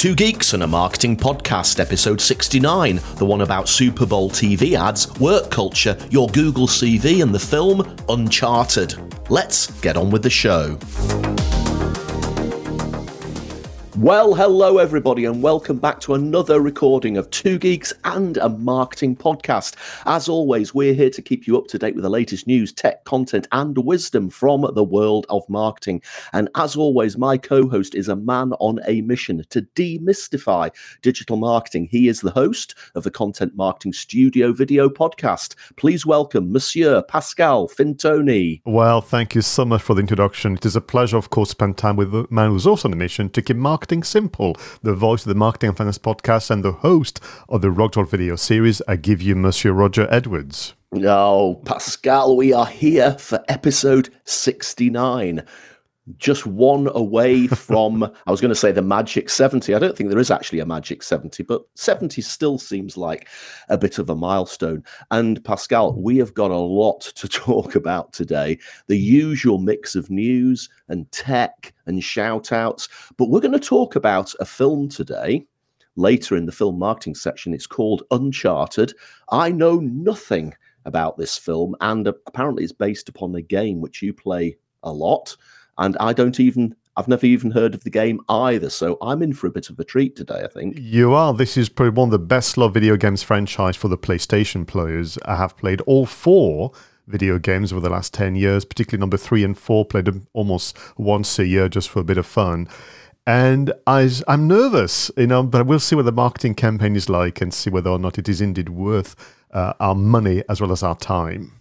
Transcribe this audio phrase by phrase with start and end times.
[0.00, 5.12] Two Geeks and a Marketing Podcast, episode 69, the one about Super Bowl TV ads,
[5.20, 8.94] work culture, your Google CV, and the film Uncharted.
[9.28, 10.78] Let's get on with the show.
[14.00, 19.14] Well, hello everybody, and welcome back to another recording of Two Geeks and a Marketing
[19.14, 19.76] Podcast.
[20.06, 23.04] As always, we're here to keep you up to date with the latest news, tech,
[23.04, 26.00] content, and wisdom from the world of marketing.
[26.32, 31.36] And as always, my co host is a man on a mission to demystify digital
[31.36, 31.88] marketing.
[31.90, 35.56] He is the host of the Content Marketing Studio video podcast.
[35.76, 38.62] Please welcome Monsieur Pascal Fintoni.
[38.64, 40.54] Well, thank you so much for the introduction.
[40.54, 42.94] It is a pleasure, of course, to spend time with the man who's also on
[42.94, 46.48] a mission to keep marketing Marketing Simple, the voice of the Marketing and Finance podcast
[46.48, 48.80] and the host of the Rockdoll video series.
[48.86, 50.74] I give you Monsieur Roger Edwards.
[50.94, 55.44] Oh, Pascal, we are here for episode 69
[56.16, 59.74] just one away from I was going to say the magic 70.
[59.74, 63.28] I don't think there is actually a magic 70, but 70 still seems like
[63.68, 64.84] a bit of a milestone.
[65.10, 68.58] And Pascal, we have got a lot to talk about today.
[68.86, 73.96] The usual mix of news and tech and shout outs, but we're going to talk
[73.96, 75.46] about a film today.
[75.96, 78.94] Later in the film marketing section, it's called Uncharted.
[79.30, 80.54] I know nothing
[80.86, 85.36] about this film, and apparently it's based upon a game which you play a lot
[85.80, 89.32] and I don't even I've never even heard of the game either, so I'm in
[89.32, 90.76] for a bit of a treat today, I think.
[90.78, 91.32] You are.
[91.32, 95.16] This is probably one of the best loved video games franchise for the PlayStation players.
[95.24, 96.72] I have played all four
[97.06, 100.76] video games over the last 10 years, particularly number three and four, played them almost
[100.98, 102.68] once a year just for a bit of fun.
[103.26, 107.40] And I, I'm nervous, you know, but we'll see what the marketing campaign is like
[107.40, 109.14] and see whether or not it is indeed worth
[109.52, 111.52] uh, our money as well as our time.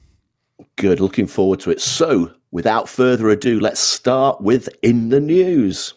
[0.76, 1.00] Good.
[1.00, 1.80] Looking forward to it.
[1.80, 5.94] So, without further ado, let's start with In the News.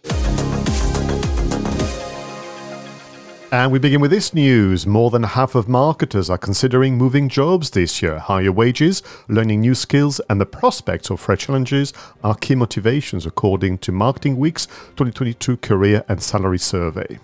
[3.53, 4.86] And we begin with this news.
[4.86, 8.18] More than half of marketers are considering moving jobs this year.
[8.18, 11.92] Higher wages, learning new skills, and the prospect of fresh challenges
[12.24, 14.64] are key motivations, according to Marketing Week's
[14.96, 17.18] 2022 Career and Salary Survey.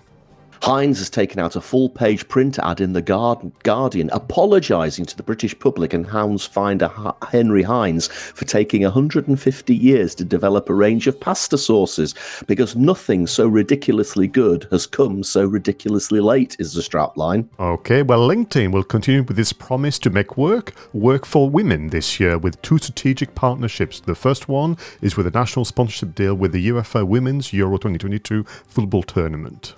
[0.61, 5.23] Heinz has taken out a full page print ad in The Guardian apologising to the
[5.23, 6.91] British public and hounds finder
[7.29, 12.13] Henry Heinz for taking 150 years to develop a range of pasta sauces
[12.45, 17.47] because nothing so ridiculously good has come so ridiculously late, is the strapline.
[17.59, 22.19] Okay, well, LinkedIn will continue with its promise to make work work for women this
[22.19, 24.01] year with two strategic partnerships.
[24.01, 28.43] The first one is with a national sponsorship deal with the UEFA Women's Euro 2022
[28.43, 29.75] football tournament.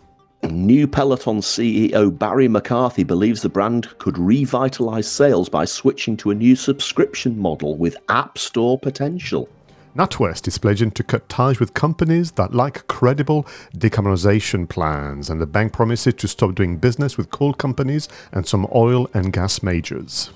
[0.50, 6.36] New Peloton CEO Barry McCarthy believes the brand could revitalize sales by switching to a
[6.36, 9.48] new subscription model with App Store potential.
[9.96, 13.44] NatWest is pledging to cut ties with companies that lack credible
[13.76, 18.66] decarbonization plans, and the bank promises to stop doing business with coal companies and some
[18.74, 20.32] oil and gas majors.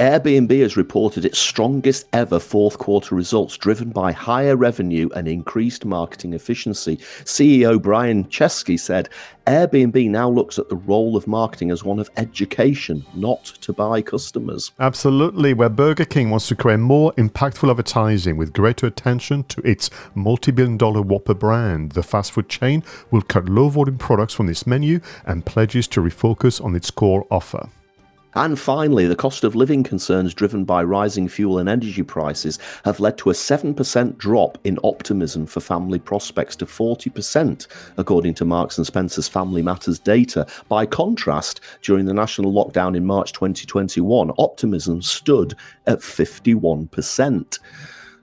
[0.00, 5.84] Airbnb has reported its strongest ever fourth quarter results, driven by higher revenue and increased
[5.84, 6.96] marketing efficiency.
[7.24, 9.08] CEO Brian Chesky said
[9.46, 14.02] Airbnb now looks at the role of marketing as one of education, not to buy
[14.02, 14.72] customers.
[14.80, 19.90] Absolutely, where Burger King wants to create more impactful advertising with greater attention to its
[20.14, 21.92] multi billion dollar Whopper brand.
[21.92, 26.00] The fast food chain will cut low volume products from its menu and pledges to
[26.00, 27.68] refocus on its core offer.
[28.34, 33.00] And finally, the cost of living concerns driven by rising fuel and energy prices have
[33.00, 37.66] led to a 7% drop in optimism for family prospects to 40%,
[37.98, 40.46] according to Marks and Spencer's Family Matters data.
[40.68, 45.54] By contrast, during the national lockdown in March 2021, optimism stood
[45.86, 47.58] at 51%.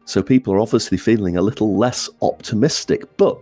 [0.06, 3.38] So people are obviously feeling a little less optimistic, but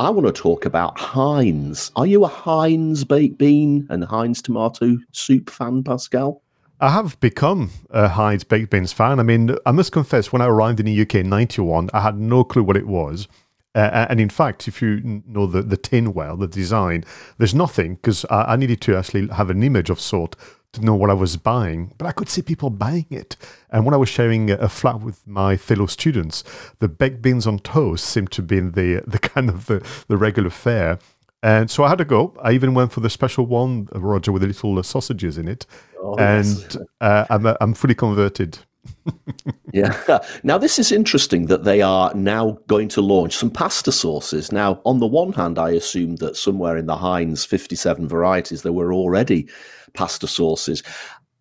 [0.00, 1.92] I want to talk about Heinz.
[1.94, 6.40] Are you a Heinz baked bean and Heinz tomato soup fan, Pascal?
[6.80, 9.20] I have become a Heinz baked beans fan.
[9.20, 12.18] I mean, I must confess, when I arrived in the UK in '91, I had
[12.18, 13.28] no clue what it was.
[13.74, 17.04] Uh, and in fact, if you know the, the tin well, the design,
[17.36, 20.34] there's nothing because I, I, needed to actually have an image of sort
[20.72, 23.36] to know what I was buying, but I could see people buying it.
[23.70, 26.44] And when I was sharing a flat with my fellow students,
[26.78, 30.50] the baked beans on toast seemed to be the the kind of the, the regular
[30.50, 30.98] fare.
[31.42, 32.34] And so I had to go.
[32.42, 35.64] I even went for the special one, Roger, with the little uh, sausages in it.
[36.02, 36.76] Oh, and yes.
[37.00, 38.58] uh, I'm, uh, I'm fully converted.
[39.72, 40.20] yeah.
[40.42, 44.52] Now, this is interesting that they are now going to launch some pasta sauces.
[44.52, 48.72] Now, on the one hand, I assume that somewhere in the Heinz 57 varieties, there
[48.72, 49.48] were already
[49.94, 50.82] pasta sauces.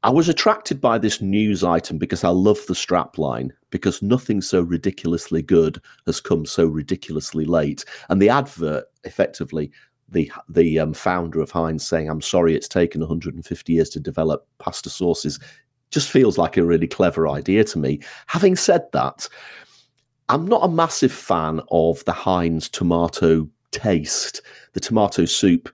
[0.02, 4.62] I was attracted by this news item because I love the strapline, because nothing so
[4.62, 7.84] ridiculously good has come so ridiculously late.
[8.10, 9.72] And the advert effectively
[10.12, 14.48] the the um, founder of Heinz saying, "I'm sorry, it's taken 150 years to develop
[14.58, 15.40] pasta sauces,"
[15.92, 18.00] just feels like a really clever idea to me.
[18.28, 19.28] Having said that,
[20.30, 24.42] I'm not a massive fan of the Heinz tomato taste.
[24.74, 25.70] The tomato soup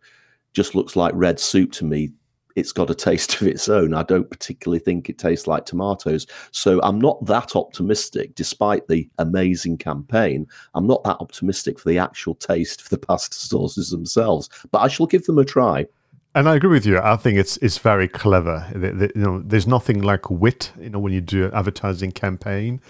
[0.53, 2.11] just looks like red soup to me
[2.55, 3.93] it's got a taste of its own.
[3.93, 6.25] I don't particularly think it tastes like tomatoes.
[6.51, 10.47] So I'm not that optimistic, despite the amazing campaign.
[10.73, 14.87] I'm not that optimistic for the actual taste of the pasta sauces themselves, but I
[14.87, 15.85] shall give them a try.
[16.33, 16.99] And I agree with you.
[16.99, 18.67] I think it's it's very clever.
[18.73, 20.73] The, the, you know, there's nothing like wit.
[20.77, 22.81] You know, when you do an advertising campaign,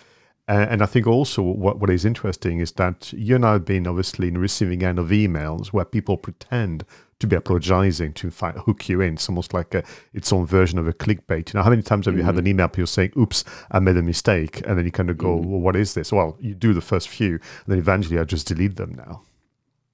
[0.48, 4.28] uh, and I think also what, what is interesting is that you're now being obviously
[4.28, 6.86] in receiving end of emails where people pretend
[7.20, 9.14] to be apologizing to find, hook you in.
[9.14, 9.84] It's almost like a,
[10.14, 11.54] its own version of a clickbait.
[11.54, 12.20] You know, how many times have mm.
[12.20, 12.50] you had an mm.
[12.50, 14.62] email people saying, oops, I made a mistake?
[14.68, 15.46] And then you kind of go, mm.
[15.46, 16.12] well, what is this?
[16.12, 19.22] Well, you do the first few, and then eventually I just delete them now.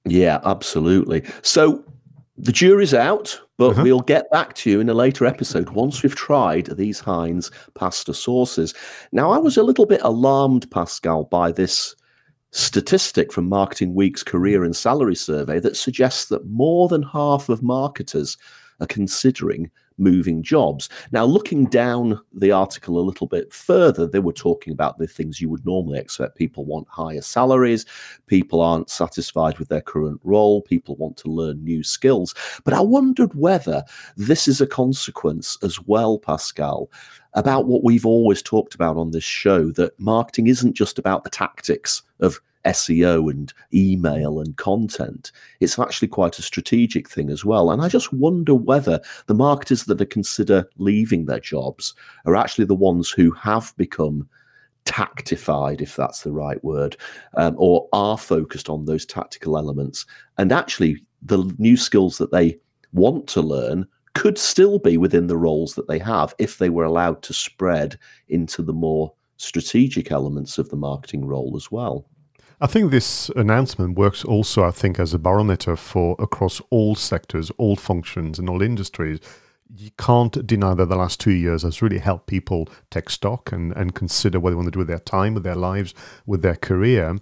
[0.04, 1.22] Yeah, absolutely.
[1.42, 1.84] So
[2.36, 3.82] the jury's out, but uh-huh.
[3.84, 8.14] we'll get back to you in a later episode once we've tried these Heinz pasta
[8.14, 8.74] sauces.
[9.12, 11.94] Now, I was a little bit alarmed, Pascal, by this
[12.52, 17.62] statistic from Marketing Week's career and salary survey that suggests that more than half of
[17.62, 18.36] marketers
[18.80, 20.88] are considering moving jobs.
[21.12, 25.40] Now, looking down the article a little bit further, they were talking about the things
[25.40, 26.36] you would normally expect.
[26.36, 27.86] People want higher salaries,
[28.26, 32.34] people aren't satisfied with their current role, people want to learn new skills.
[32.64, 33.84] But I wondered whether
[34.16, 36.90] this is a consequence as well, Pascal,
[37.34, 41.30] about what we've always talked about on this show that marketing isn't just about the
[41.30, 45.32] tactics of SEO and email and content.
[45.60, 47.70] It's actually quite a strategic thing as well.
[47.70, 51.94] And I just wonder whether the marketers that are consider leaving their jobs
[52.26, 54.28] are actually the ones who have become
[54.84, 56.96] tactified, if that's the right word,
[57.36, 60.06] um, or are focused on those tactical elements.
[60.38, 62.58] And actually, the new skills that they
[62.92, 66.84] want to learn could still be within the roles that they have if they were
[66.84, 67.98] allowed to spread
[68.28, 72.06] into the more strategic elements of the marketing role as well.
[72.60, 77.50] I think this announcement works also, I think, as a barometer for across all sectors,
[77.58, 79.18] all functions, and all industries.
[79.74, 83.72] You can't deny that the last two years has really helped people take stock and,
[83.72, 85.92] and consider what they want to do with their time, with their lives,
[86.24, 87.16] with their career.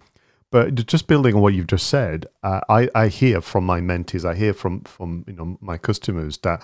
[0.50, 4.24] But just building on what you've just said, uh, I, I hear from my mentees,
[4.24, 6.62] I hear from from you know my customers that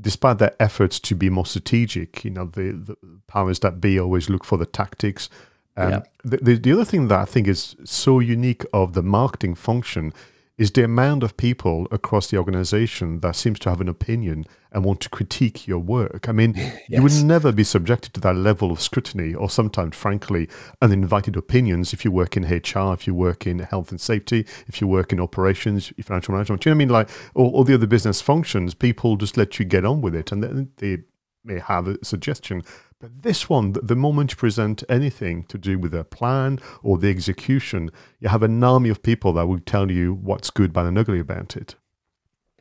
[0.00, 2.96] despite their efforts to be more strategic, you know the, the
[3.26, 5.28] powers that be always look for the tactics,
[5.76, 6.02] um, yeah.
[6.24, 10.14] the, the, the other thing that I think is so unique of the marketing function
[10.58, 14.84] is the amount of people across the organization that seems to have an opinion and
[14.84, 16.28] want to critique your work.
[16.28, 16.80] I mean, yes.
[16.88, 20.48] you would never be subjected to that level of scrutiny or sometimes, frankly,
[20.80, 24.80] uninvited opinions if you work in HR, if you work in health and safety, if
[24.80, 26.62] you work in operations, financial management.
[26.62, 26.92] Do you know what I mean?
[26.92, 30.32] Like all, all the other business functions, people just let you get on with it
[30.32, 31.02] and they, they
[31.44, 32.62] may have a suggestion.
[32.98, 37.10] But this one, the moment you present anything to do with a plan or the
[37.10, 37.90] execution,
[38.20, 41.18] you have an army of people that will tell you what's good, bad, and ugly
[41.18, 41.74] about it.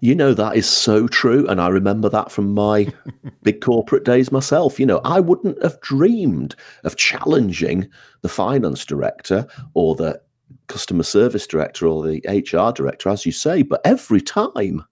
[0.02, 1.48] You know, that is so true.
[1.48, 2.92] And I remember that from my
[3.44, 4.78] big corporate days myself.
[4.78, 6.54] You know, I wouldn't have dreamed
[6.84, 7.90] of challenging
[8.22, 10.22] the finance director or the
[10.68, 13.62] customer service director or the HR director, as you say.
[13.62, 14.84] But every time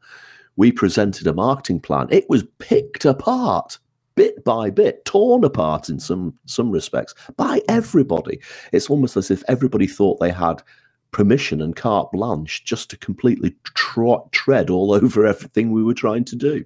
[0.56, 3.78] we presented a marketing plan, it was picked apart
[4.16, 8.40] bit by bit, torn apart in some some respects by everybody.
[8.72, 10.62] It's almost as if everybody thought they had
[11.12, 16.26] permission and carte blanche just to completely trot, tread all over everything we were trying
[16.26, 16.66] to do.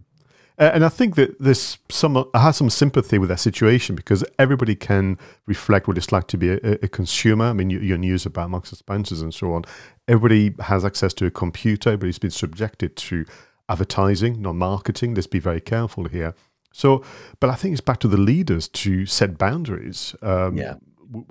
[0.60, 4.24] Uh, and I think that this some I have some sympathy with that situation because
[4.40, 7.46] everybody can reflect what it's like to be a, a consumer.
[7.46, 9.66] I mean, you, your news about Marks and Spencers and so on.
[10.08, 11.90] Everybody has access to a computer.
[11.90, 13.26] Everybody's been subjected to
[13.70, 15.14] advertising, not marketing.
[15.14, 16.34] Let's be very careful here.
[16.72, 17.04] So,
[17.40, 20.16] but I think it's back to the leaders to set boundaries.
[20.22, 20.76] Um, yeah.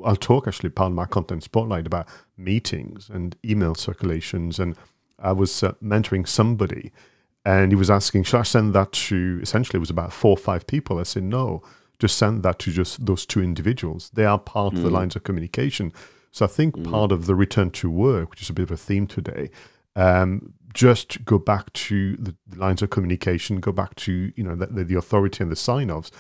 [0.05, 4.59] I'll talk actually part of my content spotlight about meetings and email circulations.
[4.59, 4.75] And
[5.19, 6.93] I was uh, mentoring somebody
[7.45, 10.37] and he was asking, should I send that to, essentially it was about four or
[10.37, 10.99] five people.
[10.99, 11.63] I said, no,
[11.99, 14.11] just send that to just those two individuals.
[14.15, 14.79] They are part mm.
[14.79, 14.95] of the mm.
[14.95, 15.93] lines of communication.
[16.33, 16.91] So I think mm.
[16.91, 19.51] part of the return to work, which is a bit of a theme today,
[19.95, 24.85] um, just go back to the lines of communication, go back to you know the,
[24.85, 26.11] the authority and the sign-offs,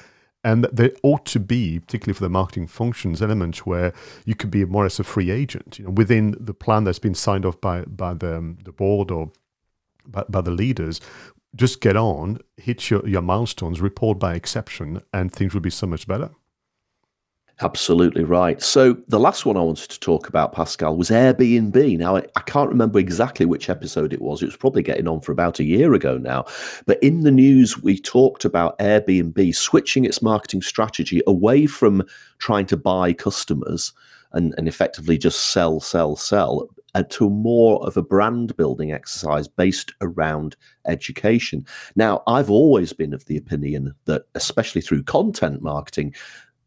[0.42, 3.92] and there ought to be, particularly for the marketing functions, elements where
[4.24, 7.14] you could be more as a free agent, you know, within the plan that's been
[7.14, 9.30] signed off by by the um, the board or
[10.06, 11.00] by, by the leaders.
[11.54, 15.86] Just get on, hit your, your milestones, report by exception, and things will be so
[15.86, 16.30] much better.
[17.62, 18.62] Absolutely right.
[18.62, 21.96] So the last one I wanted to talk about, Pascal, was Airbnb.
[21.96, 24.42] Now, I, I, can't remember exactly which episode it was.
[24.42, 26.44] It was probably getting on for about a year ago now.
[26.84, 32.02] But in the news, we talked about Airbnb switching its marketing strategy away from
[32.38, 33.94] trying to buy customers
[34.32, 39.46] and, and effectively just sell, sell, sell, uh, to more of a brand building exercise
[39.48, 41.66] based around education.
[41.94, 46.14] Now, I've always been of the opinion that, especially through content marketing,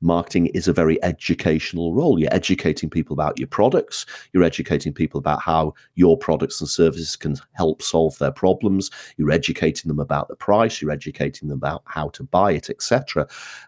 [0.02, 2.20] marketing is a very educational role.
[2.20, 7.16] You're educating people about your products, you're educating people about how your products and services
[7.16, 11.84] can help solve their problems, you're educating them about the price, you're educating them about
[11.86, 13.28] how to buy it, etc.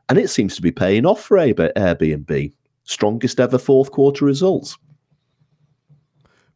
[0.10, 2.54] And it seems to be paying off for Airbnb.
[2.84, 4.78] Strongest ever fourth quarter results.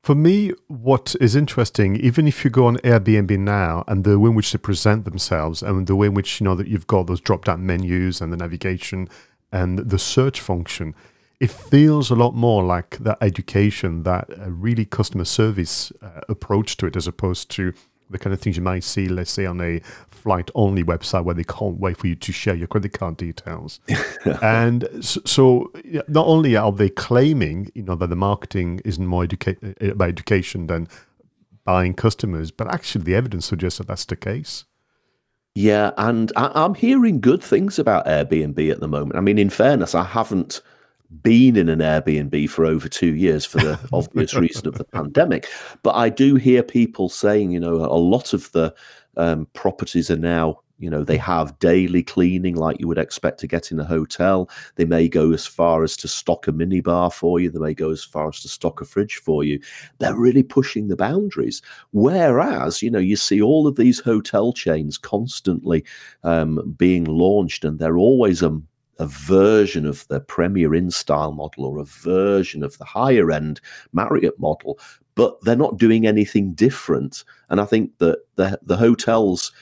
[0.06, 4.30] For me, what is interesting, even if you go on Airbnb now and the way
[4.30, 7.08] in which they present themselves and the way in which you know that you've got
[7.08, 9.10] those drop down menus and the navigation
[9.56, 10.94] and the search function,
[11.40, 16.76] it feels a lot more like that education, that uh, really customer service uh, approach
[16.78, 17.74] to it, as opposed to
[18.10, 21.34] the kind of things you might see, let's say, on a flight only website where
[21.34, 23.80] they can't wait for you to share your credit card details.
[24.42, 25.72] and so, so,
[26.10, 30.10] not only are they claiming, you know, that the marketing isn't more educa- uh, about
[30.10, 30.90] education than
[31.64, 34.66] buying customers, but actually the evidence suggests that that's the case.
[35.56, 39.16] Yeah, and I, am hearing good things about Airbnb at the moment.
[39.16, 40.62] I mean, in fairness, I haven't
[41.24, 45.48] been in an Airbnb for over two years for the obvious reason of the pandemic,
[45.82, 48.76] but I do hear people saying, you know, a lot of the
[49.16, 53.48] um, properties are now you know, they have daily cleaning like you would expect to
[53.48, 54.50] get in a hotel.
[54.76, 57.50] They may go as far as to stock a minibar for you.
[57.50, 59.60] They may go as far as to stock a fridge for you.
[60.00, 61.62] They're really pushing the boundaries.
[61.92, 65.86] Whereas, you know, you see all of these hotel chains constantly
[66.24, 68.60] um, being launched, and they're always a,
[69.00, 73.62] a version of the Premier Inn style model or a version of the higher end
[73.94, 74.78] Marriott model,
[75.16, 77.24] but they're not doing anything different.
[77.50, 79.54] And I think that the the hotels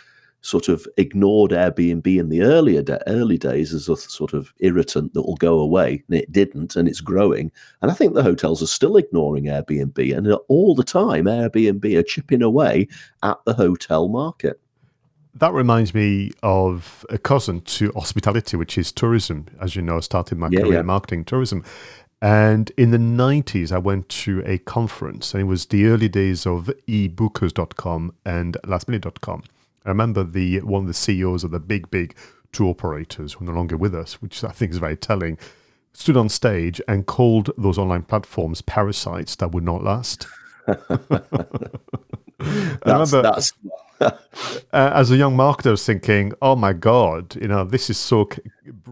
[0.44, 5.14] sort of ignored Airbnb in the earlier de- early days as a sort of irritant
[5.14, 7.52] that will go away, and it didn't, and it's growing.
[7.82, 12.04] And I think the hotels are still ignoring Airbnb, and all the time Airbnb are
[12.04, 12.88] chipping away
[13.24, 14.60] at the hotel market.
[15.36, 19.48] That reminds me of a cousin to hospitality, which is tourism.
[19.60, 20.80] As you know, I started my yeah, career yeah.
[20.82, 21.64] in marketing tourism.
[22.22, 26.46] And in the 90s, I went to a conference, and it was the early days
[26.46, 29.44] of ebookers.com and lastminute.com.
[29.86, 32.16] I remember the one of the CEOs of the big, big
[32.52, 35.38] tour operators who are no longer with us, which I think is very telling,
[35.92, 40.28] stood on stage and called those online platforms parasites that would not last.
[42.86, 43.54] that's, that's...
[44.02, 44.12] uh,
[44.72, 48.30] as a young marketer, I was thinking, oh my God, you know, this is so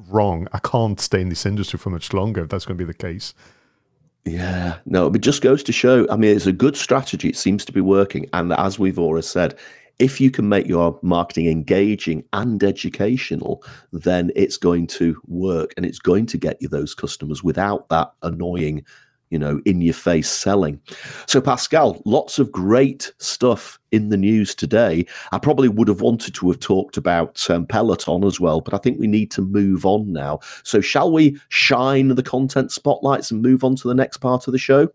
[0.10, 0.48] wrong.
[0.54, 2.94] I can't stay in this industry for much longer if that's going to be the
[2.94, 3.34] case.
[4.26, 6.08] Yeah, no, it just goes to show.
[6.10, 7.30] I mean, it's a good strategy.
[7.30, 8.30] It seems to be working.
[8.34, 9.58] And as we've always said,
[10.02, 15.86] if you can make your marketing engaging and educational, then it's going to work and
[15.86, 18.84] it's going to get you those customers without that annoying,
[19.30, 20.82] you know, in your face selling.
[21.28, 25.06] So, Pascal, lots of great stuff in the news today.
[25.32, 28.78] I probably would have wanted to have talked about um, Peloton as well, but I
[28.78, 30.40] think we need to move on now.
[30.64, 34.52] So, shall we shine the content spotlights and move on to the next part of
[34.52, 34.90] the show?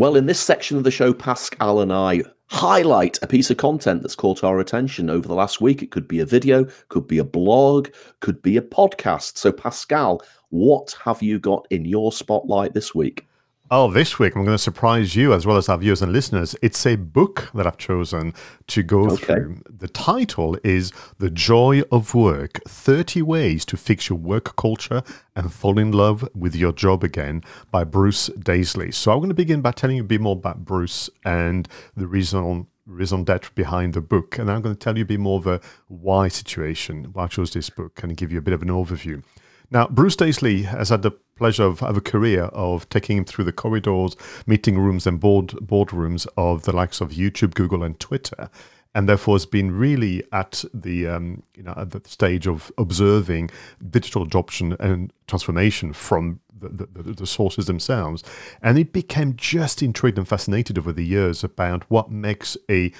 [0.00, 4.00] Well, in this section of the show, Pascal and I highlight a piece of content
[4.00, 5.82] that's caught our attention over the last week.
[5.82, 7.88] It could be a video, could be a blog,
[8.20, 9.36] could be a podcast.
[9.36, 13.28] So, Pascal, what have you got in your spotlight this week?
[13.72, 16.56] Oh, this week I'm going to surprise you as well as our viewers and listeners.
[16.60, 18.34] It's a book that I've chosen
[18.66, 19.26] to go okay.
[19.26, 19.62] through.
[19.70, 25.04] The title is The Joy of Work 30 Ways to Fix Your Work Culture
[25.36, 28.92] and Fall in Love with Your Job Again by Bruce Daisley.
[28.92, 32.08] So I'm going to begin by telling you a bit more about Bruce and the
[32.08, 34.36] reason raison d'etre behind the book.
[34.36, 37.28] And I'm going to tell you a bit more of a why situation, why I
[37.28, 39.22] chose this book, and give you a bit of an overview.
[39.70, 43.44] Now, Bruce Daisley has had the pleasure of, of a career of taking him through
[43.44, 48.50] the corridors, meeting rooms, and board boardrooms of the likes of YouTube, Google, and Twitter,
[48.94, 53.50] and therefore has been really at the um, you know at the stage of observing
[53.88, 58.22] digital adoption and transformation from the, the, the, sources themselves.
[58.62, 62.92] And he became just intrigued and fascinated over the years about what makes a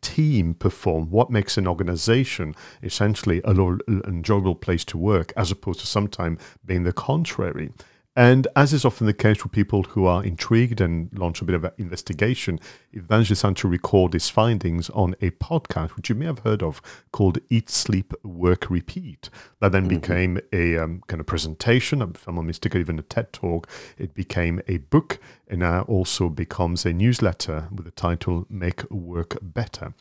[0.00, 5.86] team perform, what makes an organization essentially an enjoyable place to work, as opposed to
[5.86, 7.72] sometimes being the contrary.
[8.14, 11.54] And as is often the case with people who are intrigued and launch a bit
[11.54, 12.60] of an investigation,
[12.92, 17.38] Evangelist to record his findings on a podcast, which you may have heard of, called
[17.48, 19.30] Eat, Sleep, Work, Repeat.
[19.60, 20.00] That then mm-hmm.
[20.00, 23.66] became a um, kind of presentation, if I'm not mistaken, even a TED talk.
[23.96, 29.38] It became a book and now also becomes a newsletter with the title Make Work
[29.40, 29.94] Better.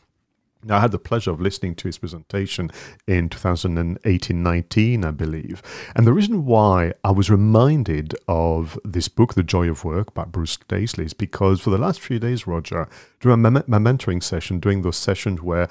[0.63, 2.71] Now, I had the pleasure of listening to his presentation
[3.07, 5.61] in 2018 19, I believe.
[5.95, 10.25] And the reason why I was reminded of this book, The Joy of Work by
[10.25, 12.87] Bruce Daisley, is because for the last few days, Roger,
[13.19, 15.67] during my, my mentoring session, during those sessions where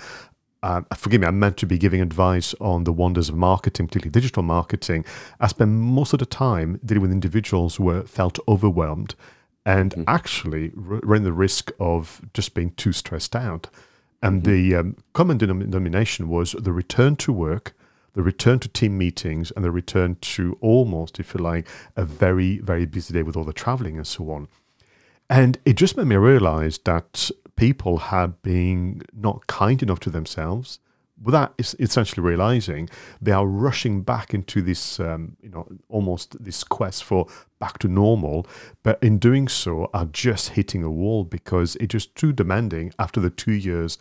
[0.62, 4.10] uh, forgive me, I'm meant to be giving advice on the wonders of marketing, particularly
[4.10, 5.04] digital marketing.
[5.40, 9.14] I spent most of the time dealing with individuals who felt overwhelmed
[9.64, 10.02] and mm-hmm.
[10.06, 13.68] actually ran the risk of just being too stressed out.
[14.22, 14.52] And mm-hmm.
[14.52, 17.74] the um, common denomination was the return to work,
[18.14, 22.58] the return to team meetings, and the return to almost, if you like, a very,
[22.58, 24.48] very busy day with all the traveling and so on.
[25.28, 30.80] And it just made me realize that people had been not kind enough to themselves
[31.22, 32.88] without essentially realizing
[33.20, 37.26] they are rushing back into this, um, you know, almost this quest for
[37.58, 38.46] back to normal.
[38.82, 43.20] But in doing so, are just hitting a wall because it's just too demanding after
[43.20, 43.98] the two years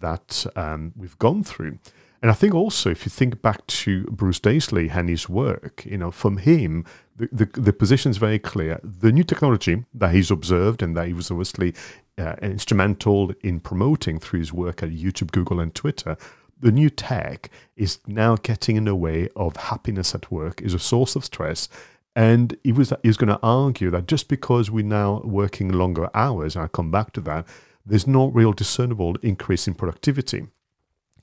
[0.00, 1.78] that um, we've gone through.
[2.22, 5.98] And I think also, if you think back to Bruce Daisley and his work, you
[5.98, 8.80] know, from him, the, the, the position is very clear.
[8.82, 11.74] The new technology that he's observed and that he was obviously
[12.16, 16.16] uh, instrumental in promoting through his work at YouTube, Google, and Twitter
[16.60, 20.78] the new tech is now getting in the way of happiness at work, is a
[20.78, 21.68] source of stress.
[22.16, 26.08] And he was, he was going to argue that just because we're now working longer
[26.14, 27.46] hours, and I'll come back to that,
[27.84, 30.46] there's no real discernible increase in productivity.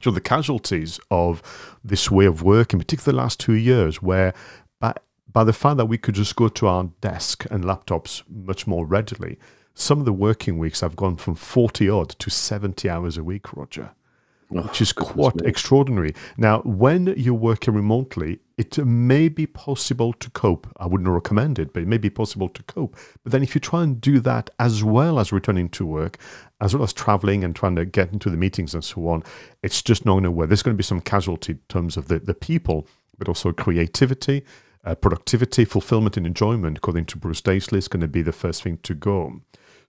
[0.02, 1.42] So the casualties of
[1.84, 4.34] this way of working, particularly the last two years, where
[4.80, 4.94] by,
[5.32, 8.86] by the fact that we could just go to our desk and laptops much more
[8.86, 9.38] readily,
[9.74, 13.54] some of the working weeks have gone from 40 odd to 70 hours a week,
[13.54, 13.92] Roger
[14.52, 16.14] which is quite extraordinary.
[16.38, 20.68] Now, when you're working remotely, it may be possible to cope.
[20.78, 22.96] I wouldn't recommend it, but it may be possible to cope.
[23.24, 26.18] But then if you try and do that as well as returning to work,
[26.60, 29.24] as well as traveling and trying to get into the meetings and so on,
[29.64, 30.50] it's just not going to work.
[30.50, 34.44] There's going to be some casualty in terms of the, the people, but also creativity,
[34.84, 38.64] uh, productivity, fulfillment, and enjoyment, according to Bruce Daisley, is going to be the first
[38.64, 39.42] thing to go.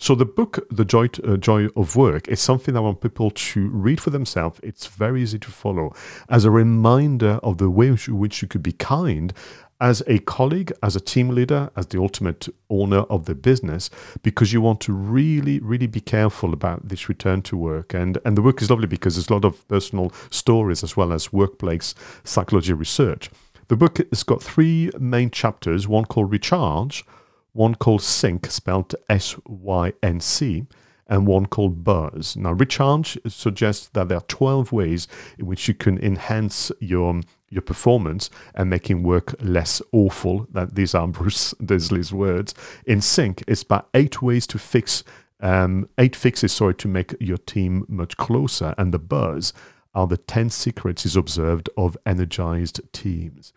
[0.02, 3.68] So the book, The Joy, uh, Joy of Work, is something I want people to
[3.68, 4.58] read for themselves.
[4.64, 5.94] It's very easy to follow
[6.28, 9.32] as a reminder of the way in which you could be kind
[9.80, 13.90] as a colleague, as a team leader, as the ultimate owner of the business,
[14.24, 17.94] because you want to really, really be careful about this return to work.
[17.94, 21.12] And and the work is lovely because there's a lot of personal stories as well
[21.12, 23.30] as workplace psychology research.
[23.68, 27.04] The book has got three main chapters, one called Recharge,
[27.52, 30.66] one called Sync, spelled S Y N C,
[31.06, 32.36] and one called Buzz.
[32.36, 37.62] Now, Recharge suggests that there are 12 ways in which you can enhance your your
[37.62, 40.46] performance and making work less awful.
[40.50, 42.54] That these are Bruce Daisley's words.
[42.86, 45.04] In Sync, it's about eight ways to fix
[45.42, 48.74] um, eight fixes, sorry, to make your team much closer.
[48.78, 49.52] And the Buzz
[49.94, 53.52] are the 10 secrets he's observed of energized teams.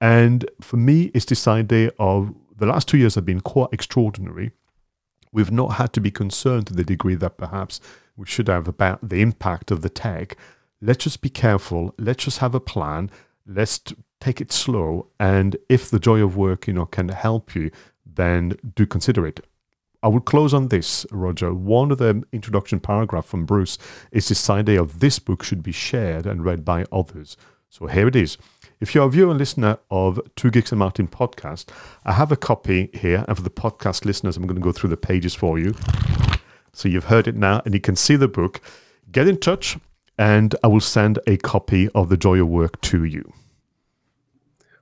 [0.00, 4.52] And for me, it's this idea of the last two years have been quite extraordinary.
[5.32, 7.80] We've not had to be concerned to the degree that perhaps
[8.16, 10.36] we should have about the impact of the tech.
[10.80, 11.94] Let's just be careful.
[11.98, 13.10] Let's just have a plan.
[13.46, 13.80] Let's
[14.20, 15.08] take it slow.
[15.20, 17.70] And if the joy of work, you know, can help you,
[18.06, 19.44] then do consider it.
[20.02, 21.52] I would close on this, Roger.
[21.52, 23.76] One of the introduction paragraph from Bruce
[24.12, 27.36] is this idea of this book should be shared and read by others.
[27.68, 28.38] So here it is.
[28.78, 31.70] If you're a viewer and listener of Two Geeks and Martin podcast,
[32.04, 33.24] I have a copy here.
[33.26, 35.74] And for the podcast listeners, I'm going to go through the pages for you.
[36.74, 38.60] So you've heard it now and you can see the book.
[39.10, 39.78] Get in touch
[40.18, 43.32] and I will send a copy of The Joy of Work to you.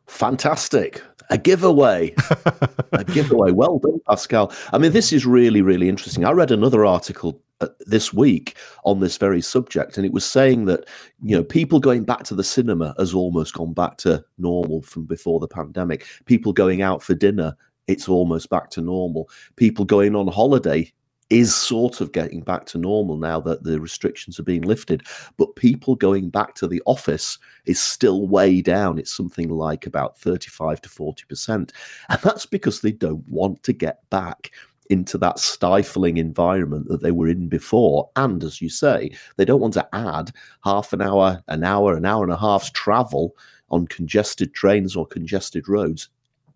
[0.07, 1.01] Fantastic.
[1.31, 2.17] A giveaway.
[2.93, 3.53] a giveaway.
[3.53, 4.53] Well done, Pascal.
[4.73, 6.25] I mean, this is really, really interesting.
[6.25, 10.65] I read another article Uh, this week on this very subject, and it was saying
[10.65, 10.89] that
[11.23, 15.05] you know people going back to the cinema has almost gone back to normal from
[15.05, 16.05] before the pandemic.
[16.25, 19.31] People going out for dinner, it's almost back to normal.
[19.55, 20.93] People going on holiday
[21.31, 25.03] is sort of getting back to normal now that the restrictions are being lifted.
[25.37, 28.99] But people going back to the office is still way down.
[28.99, 31.71] It's something like about 35 to 40%.
[32.09, 34.51] And that's because they don't want to get back
[34.91, 38.11] into that stifling environment that they were in before.
[38.17, 42.05] And as you say, they don't want to add half an hour, an hour, an
[42.05, 43.37] hour and a half's travel
[43.71, 46.09] on congested trains or congested roads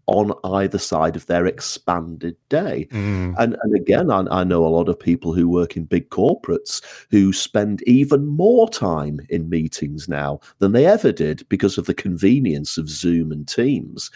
[0.09, 2.89] on either side of their expanded day.
[2.91, 3.35] Mm.
[3.39, 6.83] And, and again, I, I, know a lot of people who work in big corporates
[7.11, 11.93] who spend even more time in meetings now than they ever did because of the
[11.93, 14.11] convenience of Zoom and Teams.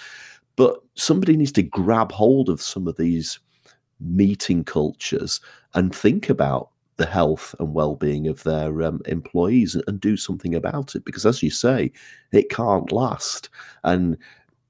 [0.56, 3.38] But somebody needs to grab hold of some of these
[4.04, 5.40] meeting cultures
[5.74, 10.54] and think about the health and well-being of their um, employees and, and, do something
[10.54, 11.90] about it because as you say
[12.32, 13.48] it can't last.
[13.82, 14.16] And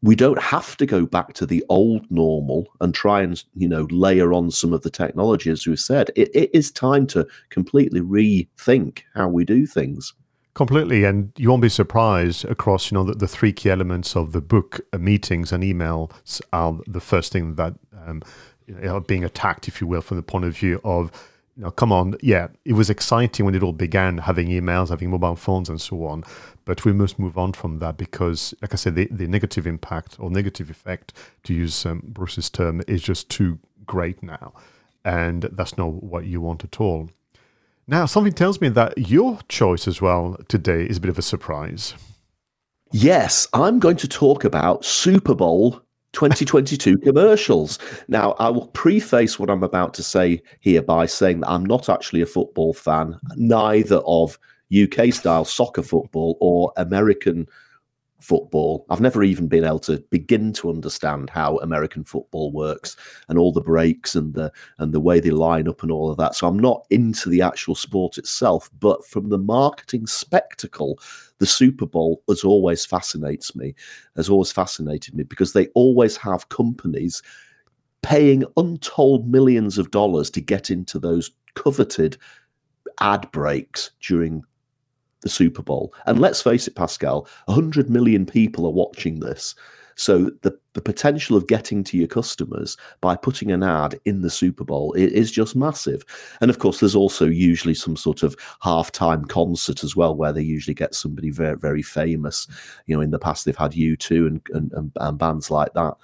[0.02, 3.86] we don't have to go back to the old normal and try and you know
[3.90, 6.10] layer on some of the technology as we've said.
[6.16, 10.12] It, it is time to completely rethink how we do things.
[10.54, 14.32] Completely and you won't be surprised across you know the, the three key elements of
[14.32, 17.74] the book uh, meetings and emails are the first thing that
[18.06, 18.22] um,
[18.66, 21.10] you know, being attacked if you will from the point of view of
[21.56, 25.10] you know, come on, yeah, it was exciting when it all began, having emails, having
[25.10, 26.24] mobile phones, and so on.
[26.64, 30.16] But we must move on from that because, like I said, the, the negative impact
[30.18, 31.12] or negative effect,
[31.44, 34.54] to use um, Bruce's term, is just too great now.
[35.04, 37.10] And that's not what you want at all.
[37.86, 41.22] Now, something tells me that your choice as well today is a bit of a
[41.22, 41.94] surprise.
[42.92, 47.78] Yes, I'm going to talk about Super Bowl 2022 commercials.
[48.08, 51.88] Now, I will preface what I'm about to say here by saying that I'm not
[51.88, 54.38] actually a football fan, neither of
[54.72, 57.46] UK style soccer football or American
[58.22, 58.86] football.
[58.88, 62.96] I've never even been able to begin to understand how American football works
[63.28, 66.16] and all the breaks and the and the way they line up and all of
[66.18, 66.34] that.
[66.34, 70.98] So I'm not into the actual sport itself, but from the marketing spectacle,
[71.42, 73.74] the Super Bowl has always fascinates me,
[74.14, 77.20] has always fascinated me because they always have companies
[78.02, 82.16] paying untold millions of dollars to get into those coveted
[83.00, 84.44] ad breaks during
[85.22, 85.92] the Super Bowl.
[86.06, 89.56] And let's face it, Pascal, 100 million people are watching this.
[89.96, 94.30] So the, the potential of getting to your customers by putting an ad in the
[94.30, 96.04] Super Bowl is just massive.
[96.40, 100.42] And of course, there's also usually some sort of halftime concert as well, where they
[100.42, 102.46] usually get somebody very, very famous.
[102.86, 105.94] You know, in the past, they've had U2 and, and, and, and bands like that.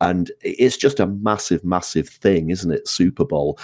[0.00, 2.88] And it's just a massive, massive thing, isn't it?
[2.88, 3.58] Super Bowl.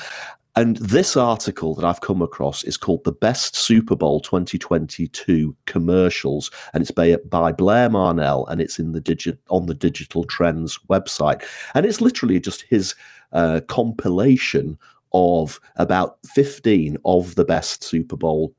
[0.59, 6.51] And this article that I've come across is called The Best Super Bowl 2022 Commercials,
[6.75, 10.77] and it's by, by Blair Marnell, and it's in the digit on the Digital Trends
[10.91, 11.45] website.
[11.75, 12.97] And it's literally just his
[13.33, 14.77] uh, compilation
[15.13, 18.53] of about 15 of the best Super Bowl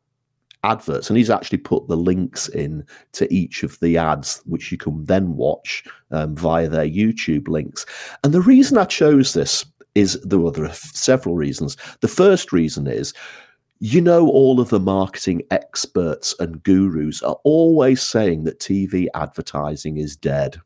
[0.63, 4.77] adverts and he's actually put the links in to each of the ads which you
[4.77, 7.85] can then watch um, via their youtube links
[8.25, 9.63] and the reason i chose this
[9.95, 11.77] is there, are several reasons.
[12.01, 13.13] The first reason is
[13.81, 19.97] you know, all of the marketing experts and gurus are always saying that TV advertising
[19.97, 20.59] is dead.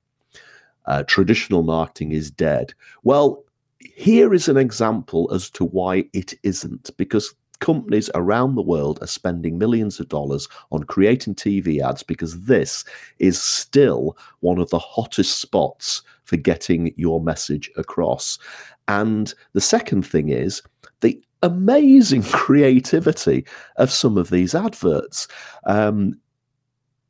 [0.86, 2.74] Uh, traditional marketing is dead.
[3.04, 3.44] Well,
[3.80, 9.08] here is an example as to why it isn't, because companies around the world are
[9.08, 12.84] spending millions of dollars on creating TV ads because this
[13.20, 18.40] is still one of the hottest spots for getting your message across.
[18.88, 20.62] And the second thing is
[21.02, 23.46] the amazing creativity
[23.78, 25.28] of some of these adverts.
[25.66, 26.16] Um,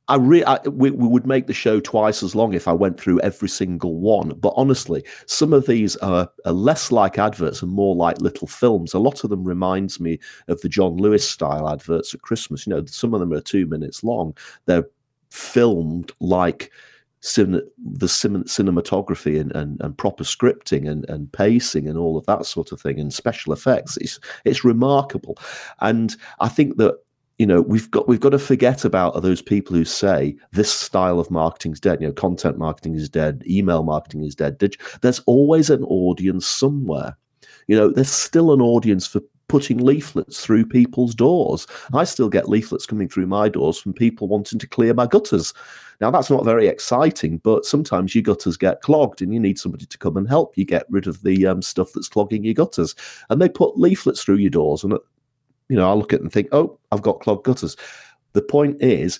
[0.09, 2.99] I, re- I we, we, would make the show twice as long if I went
[2.99, 4.29] through every single one.
[4.37, 8.93] But honestly, some of these are, are, less like adverts and more like little films.
[8.93, 12.67] A lot of them reminds me of the John Lewis style adverts at Christmas.
[12.67, 14.35] You know, some of them are two minutes long.
[14.65, 14.89] They're
[15.29, 16.69] filmed like
[17.23, 22.45] the cin- cinematography and, and, and, proper scripting and, and pacing and all of that
[22.45, 23.97] sort of thing and special effects.
[23.97, 25.37] It's it's remarkable,
[25.79, 26.95] and I think that
[27.37, 31.19] you know we've got we've got to forget about those people who say this style
[31.19, 32.01] of marketing is dead.
[32.01, 34.59] You know, content marketing is dead, email marketing is dead.
[35.01, 37.17] There's always an audience somewhere.
[37.67, 41.67] You know, there's still an audience for putting leaflets through people's doors.
[41.93, 45.53] I still get leaflets coming through my doors from people wanting to clear my gutters.
[46.01, 49.85] Now, that's not very exciting, but sometimes your gutters get clogged and you need somebody
[49.85, 52.95] to come and help you get rid of the um, stuff that's clogging your gutters.
[53.29, 54.83] And they put leaflets through your doors.
[54.83, 54.99] And, uh,
[55.69, 57.77] you know, I look at it and think, oh, I've got clogged gutters.
[58.33, 59.19] The point is,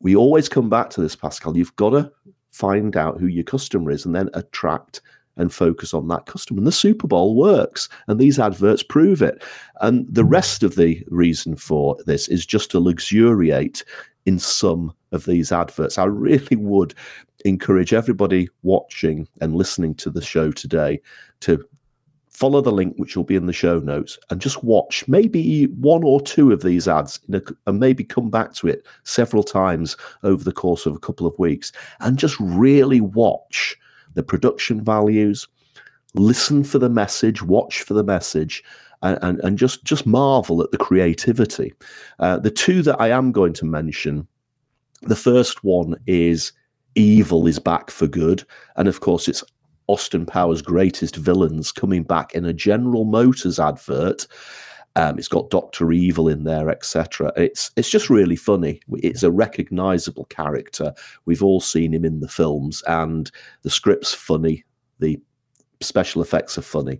[0.00, 1.56] we always come back to this, Pascal.
[1.56, 2.10] You've got to
[2.50, 5.00] find out who your customer is and then attract
[5.36, 6.58] and focus on that customer.
[6.58, 9.42] And the Super Bowl works, and these adverts prove it.
[9.80, 13.84] And the rest of the reason for this is just to luxuriate
[14.26, 15.98] in some of these adverts.
[15.98, 16.94] I really would
[17.44, 21.00] encourage everybody watching and listening to the show today
[21.40, 21.64] to
[22.28, 26.02] follow the link which will be in the show notes and just watch maybe one
[26.02, 27.20] or two of these ads
[27.66, 31.38] and maybe come back to it several times over the course of a couple of
[31.38, 33.76] weeks and just really watch
[34.14, 35.46] the production values.
[36.14, 38.64] Listen for the message, watch for the message,
[39.02, 41.72] and, and, just, just marvel at the creativity.
[42.18, 44.26] Uh, the two that I am going to mention
[45.02, 46.52] the first one is
[46.94, 48.44] Evil is back for good.
[48.76, 49.42] And of course, it's
[49.86, 54.26] Austin Powers' greatest villains coming back in a General Motors advert.
[54.94, 57.32] Um, it's got Doctor Evil in there, etc.
[57.36, 58.80] It's it's just really funny.
[58.98, 60.92] It's a recognizable character.
[61.24, 63.30] We've all seen him in the films, and
[63.62, 64.64] the script's funny.
[64.98, 65.18] The
[65.82, 66.98] special effects are funny.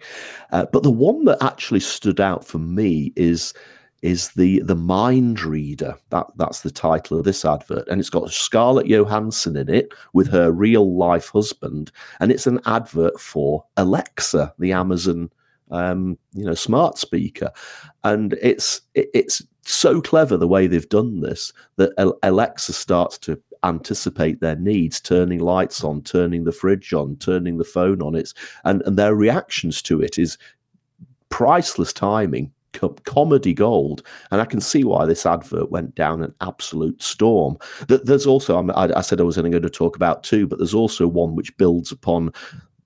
[0.51, 3.55] Uh, but the one that actually stood out for me is
[4.03, 5.97] is the the mind reader.
[6.11, 10.29] That that's the title of this advert, and it's got Scarlett Johansson in it with
[10.29, 15.31] her real life husband, and it's an advert for Alexa, the Amazon
[15.71, 17.51] um, you know smart speaker,
[18.05, 21.93] and it's it, it's so clever the way they've done this that
[22.23, 27.65] Alexa starts to anticipate their needs, turning lights on, turning the fridge on, turning the
[27.65, 28.15] phone on.
[28.15, 30.39] It's and and their reactions to it is
[31.29, 36.35] priceless timing co- comedy gold, and I can see why this advert went down an
[36.41, 37.57] absolute storm.
[37.89, 41.35] There's also, I, said I was going to talk about two, but there's also one
[41.35, 42.33] which builds upon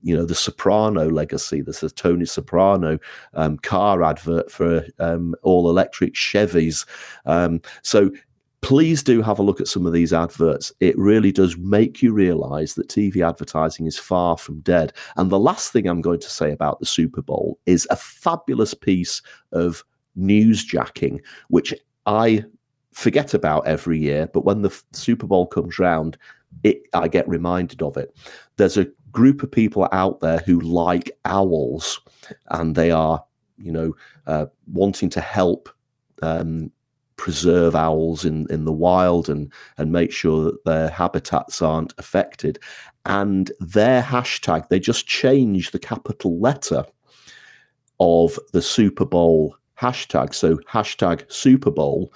[0.02, 1.62] you know the Soprano legacy.
[1.62, 2.98] There's a Tony Soprano
[3.34, 6.86] um, car advert for um, all electric Chevys.
[7.24, 8.10] Um, so
[8.66, 10.72] please do have a look at some of these adverts.
[10.80, 14.92] It really does make you realize that TV advertising is far from dead.
[15.16, 18.74] And the last thing I'm going to say about the Super Bowl is a fabulous
[18.74, 19.84] piece of
[20.18, 21.72] newsjacking, which
[22.06, 22.44] I
[22.92, 26.18] forget about every year, but when the Super Bowl comes round,
[26.64, 28.16] it, I get reminded of it.
[28.56, 32.00] There's a group of people out there who like owls,
[32.50, 33.24] and they are,
[33.58, 33.94] you know,
[34.26, 35.68] uh, wanting to help
[36.22, 36.72] um,
[37.16, 42.58] preserve owls in, in the wild and, and make sure that their habitats aren't affected.
[43.04, 46.84] And their hashtag, they just change the capital letter
[48.00, 50.34] of the Super Bowl hashtag.
[50.34, 52.12] So hashtag Super Bowl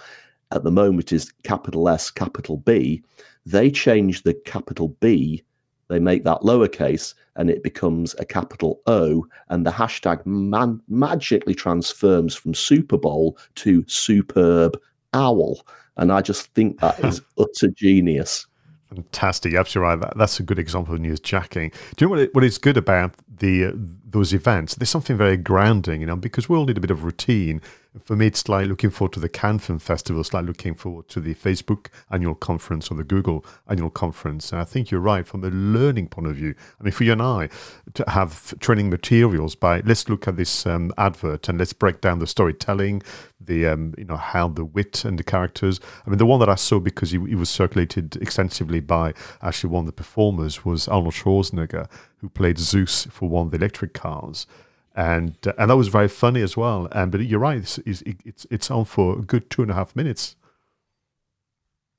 [0.52, 3.02] at the moment is capital S, capital B.
[3.46, 5.44] They change the capital B,
[5.88, 11.54] they make that lowercase, and it becomes a capital O, and the hashtag man- magically
[11.54, 14.78] transforms from Super Bowl to superb
[15.12, 15.66] owl.
[15.96, 18.46] And I just think that is utter genius.
[18.88, 19.55] Fantastic.
[19.55, 20.01] Absolutely right.
[20.01, 21.70] That, that's a good example of news jacking.
[21.96, 23.73] Do you know what, it, what is good about the uh,
[24.11, 24.75] those events?
[24.75, 27.61] There's something very grounding, you know, because we all need a bit of routine
[28.05, 30.20] for me, it's like looking forward to the Cannes Film Festival.
[30.20, 34.53] It's like looking forward to the Facebook annual conference or the Google annual conference.
[34.53, 36.55] And I think you're right from a learning point of view.
[36.81, 37.49] I mean, for you and I
[37.94, 42.20] to have training materials by let's look at this um, advert and let's break down
[42.20, 43.03] the storytelling,
[43.40, 45.81] the um, you know how the wit and the characters.
[46.07, 49.83] I mean, the one that I saw because he was circulated extensively by actually one
[49.83, 51.88] of the performers was Arnold Schwarzenegger,
[52.20, 54.46] who played Zeus for one of the electric cars
[54.94, 56.88] and uh, and that was very funny as well.
[56.92, 59.94] And but you're right, it's, it's it's on for a good two and a half
[59.94, 60.37] minutes.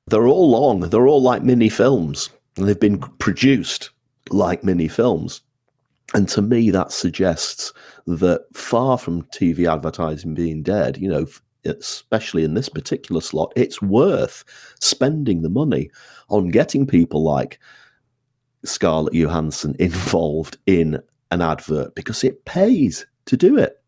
[0.08, 0.82] They're all long.
[0.82, 3.92] They're all like mini films, and they've been produced
[4.30, 5.42] like mini films.
[6.14, 7.72] And to me, that suggests
[8.06, 11.26] that far from TV advertising being dead, you know,
[11.64, 14.44] especially in this particular slot, it's worth
[14.82, 15.90] spending the money
[16.28, 17.60] on getting people like
[18.64, 23.82] Scarlett Johansson involved in an advert because it pays to do it.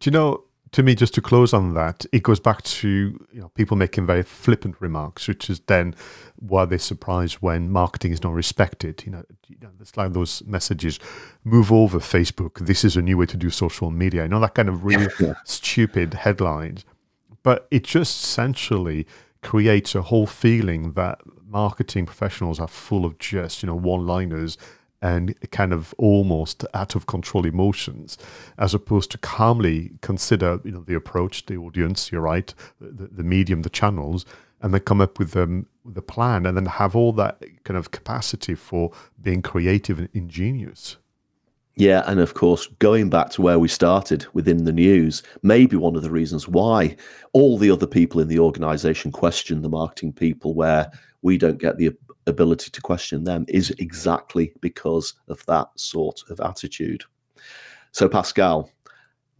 [0.00, 2.88] Do you know, to me, just to close on that, it goes back to
[3.32, 5.94] you know, people making very flippant remarks, which is then
[6.36, 9.02] why they're surprised when marketing is not respected.
[9.06, 10.98] You know, you know, it's like those messages,
[11.44, 12.66] move over Facebook.
[12.66, 14.22] This is a new way to do social media.
[14.22, 15.34] You know, that kind of really yeah.
[15.44, 16.84] stupid headlines.
[17.42, 19.06] But it just essentially
[19.42, 24.58] creates a whole feeling that marketing professionals are full of just, you know, one-liners
[25.02, 28.16] and kind of almost out of control emotions,
[28.58, 33.22] as opposed to calmly consider you know the approach, the audience, you're right, the, the
[33.22, 34.24] medium, the channels,
[34.62, 37.90] and then come up with um, the plan, and then have all that kind of
[37.90, 40.96] capacity for being creative and ingenious.
[41.78, 45.94] Yeah, and of course, going back to where we started within the news, maybe one
[45.94, 46.96] of the reasons why
[47.34, 50.90] all the other people in the organization question the marketing people, where
[51.26, 51.92] we don't get the
[52.28, 57.02] ability to question them is exactly because of that sort of attitude.
[57.90, 58.70] So, Pascal,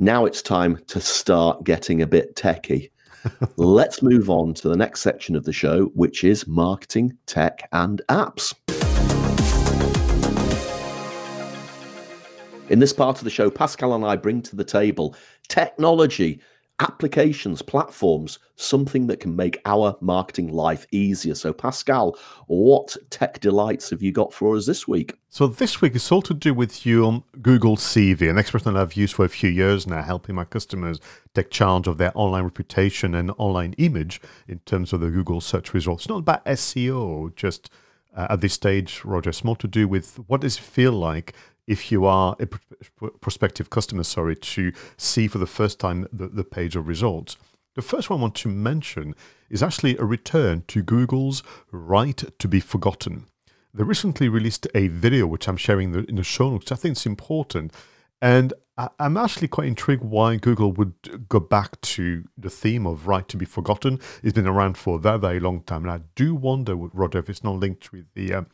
[0.01, 2.91] now it's time to start getting a bit techy.
[3.57, 8.03] Let's move on to the next section of the show, which is marketing, tech, and
[8.09, 8.53] apps.
[12.69, 15.15] In this part of the show, Pascal and I bring to the table
[15.47, 16.41] technology
[16.79, 21.35] applications, platforms, something that can make our marketing life easier.
[21.35, 25.19] So, Pascal, what tech delights have you got for us this week?
[25.31, 28.95] So, this week is all to do with your Google CV, an expression that I've
[28.95, 31.01] used for a few years now, helping my customers
[31.35, 35.73] take charge of their online reputation and online image in terms of the Google search
[35.73, 36.05] results.
[36.05, 37.71] It's not about SEO, just
[38.15, 39.31] uh, at this stage, Roger.
[39.31, 41.35] It's more to do with what does it feel like
[41.67, 42.47] if you are a
[43.21, 47.37] prospective customer, sorry, to see for the first time the, the page of results.
[47.75, 49.15] The first one I want to mention
[49.51, 53.27] is actually a return to Google's right to be forgotten.
[53.75, 56.73] They recently released a video which I'm sharing in the show notes.
[56.73, 57.75] I think it's important.
[58.23, 58.55] And
[58.99, 63.37] I'm actually quite intrigued why Google would go back to the theme of right to
[63.37, 64.01] be forgotten.
[64.23, 65.83] It's been around for a very, very long time.
[65.83, 68.47] And I do wonder, Roger, if it's not linked with the um,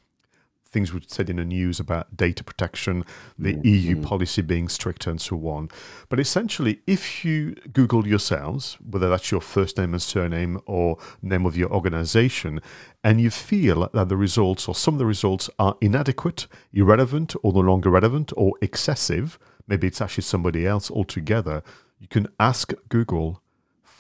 [0.72, 3.04] things we said in the news about data protection,
[3.38, 3.66] the mm-hmm.
[3.66, 5.68] EU policy being stricter, and so on.
[6.08, 11.46] But essentially, if you Google yourselves, whether that's your first name and surname or name
[11.46, 12.60] of your organization,
[13.04, 17.52] and you feel that the results or some of the results are inadequate, irrelevant, or
[17.52, 21.62] no longer relevant, or excessive, maybe it's actually somebody else altogether,
[21.98, 23.42] you can ask Google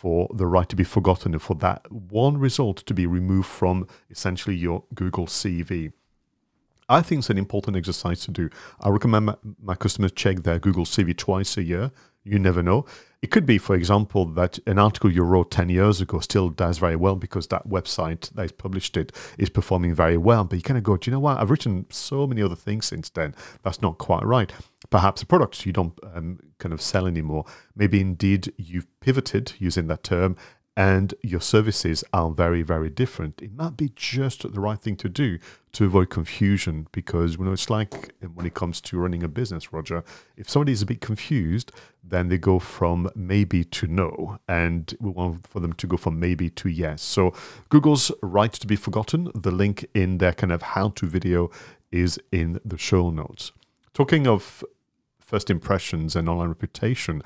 [0.02, 3.86] for the right to be forgotten and for that one result to be removed from
[4.10, 5.92] essentially your Google CV.
[6.92, 8.50] I think it's an important exercise to do.
[8.80, 11.90] I recommend my, my, customers check their Google CV twice a year.
[12.22, 12.84] You never know.
[13.22, 16.78] It could be, for example, that an article you wrote 10 years ago still does
[16.78, 20.44] very well because that website that has published it is performing very well.
[20.44, 21.38] But you kind of go, do you know what?
[21.38, 23.34] I've written so many other things since then.
[23.62, 24.52] That's not quite right.
[24.90, 27.46] Perhaps a product you don't um, kind of sell anymore.
[27.74, 30.36] Maybe indeed you've pivoted using that term
[30.76, 35.08] and your services are very, very different, it might be just the right thing to
[35.08, 35.38] do
[35.72, 36.86] to avoid confusion.
[36.92, 40.02] Because you know it's like when it comes to running a business, Roger.
[40.36, 45.10] If somebody is a bit confused, then they go from maybe to no, and we
[45.10, 47.02] want for them to go from maybe to yes.
[47.02, 47.34] So
[47.68, 49.30] Google's right to be forgotten.
[49.34, 51.50] The link in their kind of how-to video
[51.90, 53.52] is in the show notes.
[53.92, 54.64] Talking of
[55.20, 57.22] first impressions and online reputation,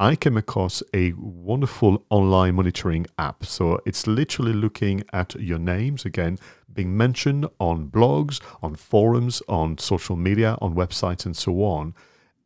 [0.00, 3.44] I came across a wonderful online monitoring app.
[3.46, 6.38] So it's literally looking at your names again
[6.72, 11.94] being mentioned on blogs, on forums, on social media, on websites, and so on.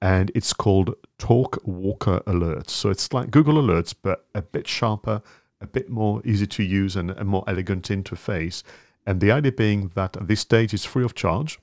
[0.03, 2.71] And it's called Talkwalker Alerts.
[2.71, 5.23] So it's like Google Alerts, but a bit sharper,
[5.63, 8.63] a bit more easy to use, and a more elegant interface.
[9.07, 11.59] And the idea being that at this stage is free of charge.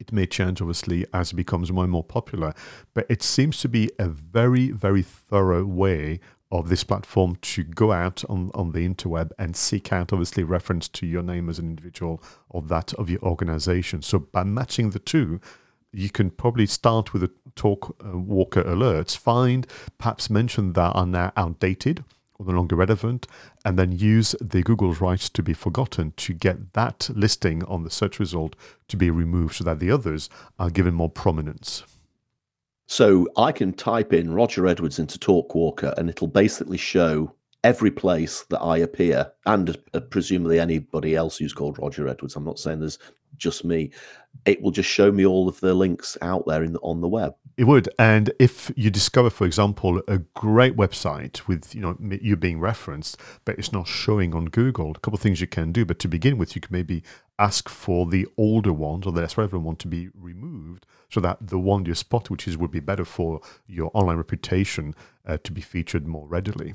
[0.00, 2.54] It may change, obviously, as it becomes more and more popular,
[2.94, 6.18] but it seems to be a very, very thorough way
[6.50, 10.88] of this platform to go out on, on the interweb and seek out, obviously, reference
[10.88, 14.02] to your name as an individual or that of your organization.
[14.02, 15.40] So by matching the two,
[15.92, 19.66] you can probably start with a talk uh, walker alerts, find
[19.98, 22.04] perhaps mention that are now outdated
[22.40, 23.26] or no longer relevant,
[23.64, 27.90] and then use the Google's right to be forgotten to get that listing on the
[27.90, 28.56] search result
[28.88, 31.84] to be removed so that the others are given more prominence.
[32.86, 38.44] So I can type in Roger Edwards into Talkwalker and it'll basically show every place
[38.48, 42.34] that I appear, and uh, presumably anybody else who's called Roger Edwards.
[42.34, 42.98] I'm not saying there's
[43.36, 43.90] just me.
[44.46, 47.08] It will just show me all of the links out there in the, on the
[47.08, 47.34] web.
[47.56, 52.36] It would, and if you discover, for example, a great website with you know you
[52.36, 55.84] being referenced, but it's not showing on Google, a couple of things you can do.
[55.84, 57.02] But to begin with, you can maybe
[57.38, 61.48] ask for the older ones or the less relevant one to be removed, so that
[61.48, 64.94] the one you spot, which is would be better for your online reputation,
[65.26, 66.74] uh, to be featured more readily.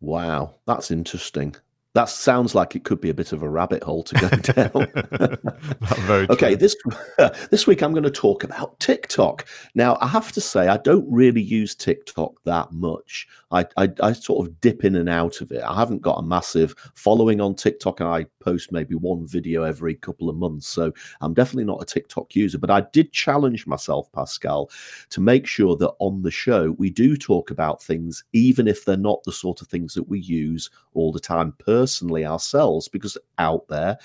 [0.00, 1.56] Wow, that's interesting.
[1.94, 4.28] That sounds like it could be a bit of a rabbit hole to go
[6.08, 6.28] down.
[6.30, 6.74] okay, this
[7.50, 9.46] this week I'm going to talk about TikTok.
[9.76, 13.28] Now, I have to say I don't really use TikTok that much.
[13.52, 15.62] I, I, I sort of dip in and out of it.
[15.62, 19.94] I haven't got a massive following on TikTok, and I post maybe one video every
[19.94, 20.66] couple of months.
[20.66, 22.58] So I'm definitely not a TikTok user.
[22.58, 24.70] But I did challenge myself, Pascal,
[25.10, 28.96] to make sure that on the show we do talk about things, even if they're
[28.96, 31.52] not the sort of things that we use all the time.
[31.58, 33.98] Personally ourselves because out there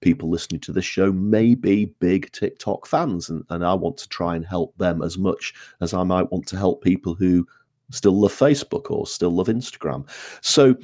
[0.00, 4.08] people listening to this show may be big TikTok fans, and, and I want to
[4.08, 7.46] try and help them as much as I might want to help people who
[7.90, 10.08] still love Facebook or still love Instagram.
[10.40, 10.76] So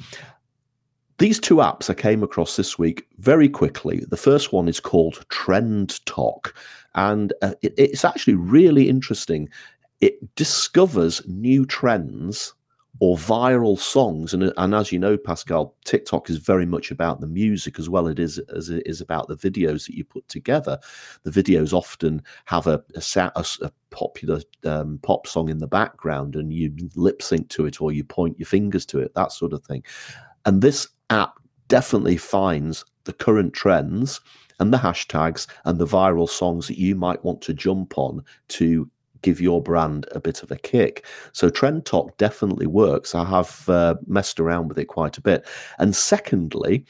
[1.17, 4.03] these two apps I came across this week very quickly.
[4.09, 6.51] The first one is called TrendTok,
[6.95, 9.49] and uh, it, it's actually really interesting.
[10.01, 12.53] It discovers new trends
[12.99, 14.33] or viral songs.
[14.33, 18.07] And, and as you know, Pascal, TikTok is very much about the music as well
[18.07, 20.79] it is as it is about the videos that you put together.
[21.23, 26.35] The videos often have a, a, a, a popular um, pop song in the background
[26.35, 29.53] and you lip sync to it or you point your fingers to it, that sort
[29.53, 29.83] of thing.
[30.45, 31.33] And this app
[31.67, 34.21] definitely finds the current trends
[34.59, 38.89] and the hashtags and the viral songs that you might want to jump on to
[39.21, 41.05] give your brand a bit of a kick.
[41.31, 43.15] So TrendTok definitely works.
[43.15, 45.45] I have uh, messed around with it quite a bit.
[45.79, 46.85] And secondly,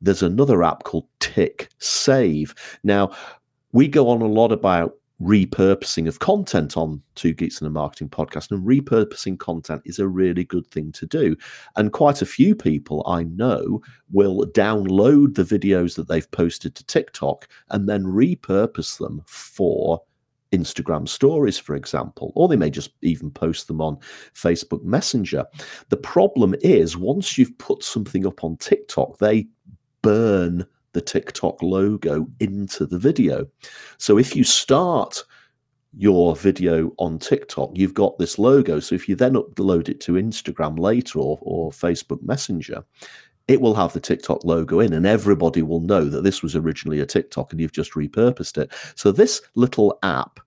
[0.00, 2.54] there's another app called Tick Save.
[2.82, 3.12] Now,
[3.72, 8.08] we go on a lot about repurposing of content on Two Geeks and a Marketing
[8.08, 8.50] podcast.
[8.50, 11.36] And repurposing content is a really good thing to do.
[11.76, 13.80] And quite a few people I know
[14.12, 20.02] will download the videos that they've posted to TikTok and then repurpose them for
[20.52, 23.98] Instagram stories, for example, or they may just even post them on
[24.34, 25.44] Facebook Messenger.
[25.88, 29.48] The problem is once you've put something up on TikTok, they
[30.02, 33.46] burn the TikTok logo into the video.
[33.98, 35.22] So if you start
[35.92, 38.80] your video on TikTok, you've got this logo.
[38.80, 42.82] So if you then upload it to Instagram later or, or Facebook Messenger,
[43.46, 47.00] it will have the TikTok logo in, and everybody will know that this was originally
[47.00, 48.72] a TikTok and you've just repurposed it.
[48.94, 50.40] So, this little app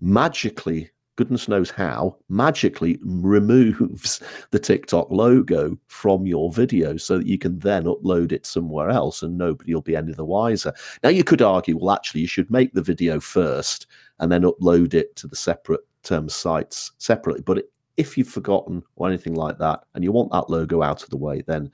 [0.00, 7.38] magically, goodness knows how, magically removes the TikTok logo from your video so that you
[7.38, 10.72] can then upload it somewhere else and nobody will be any the wiser.
[11.02, 13.86] Now, you could argue, well, actually, you should make the video first
[14.20, 17.42] and then upload it to the separate um, sites separately.
[17.42, 17.64] But
[17.96, 21.16] if you've forgotten or anything like that and you want that logo out of the
[21.16, 21.70] way, then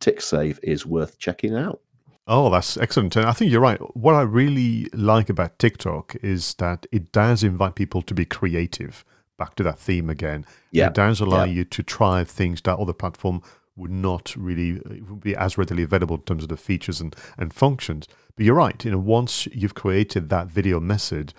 [0.00, 1.80] TickSave is worth checking out.
[2.26, 3.16] Oh, that's excellent.
[3.16, 3.78] And I think you're right.
[3.96, 9.04] What I really like about TikTok is that it does invite people to be creative.
[9.36, 10.46] Back to that theme again.
[10.70, 10.86] Yeah.
[10.86, 11.52] It does allow yeah.
[11.52, 13.42] you to try things that other platform
[13.76, 17.14] would not really uh, would be as readily available in terms of the features and,
[17.36, 18.06] and functions.
[18.36, 18.82] But you're right.
[18.84, 21.34] You know, once you've created that video message,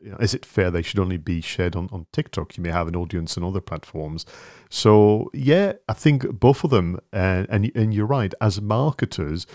[0.00, 2.56] you know, is it fair they should only be shared on, on TikTok?
[2.56, 4.24] You may have an audience on other platforms.
[4.70, 7.00] So yeah, I think both of them.
[7.12, 8.32] And and, and you're right.
[8.40, 9.46] As marketers,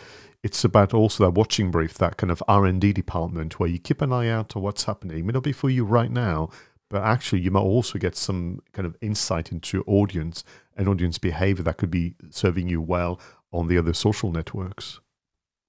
[0.47, 3.77] it's about also that watching brief, that kind of R and D department where you
[3.77, 5.19] keep an eye out on what's happening.
[5.19, 6.49] It may not be for you right now,
[6.89, 10.45] but actually you might also get some kind of insight into audience
[10.77, 13.19] and audience behavior that could be serving you well
[13.51, 15.01] on the other social networks.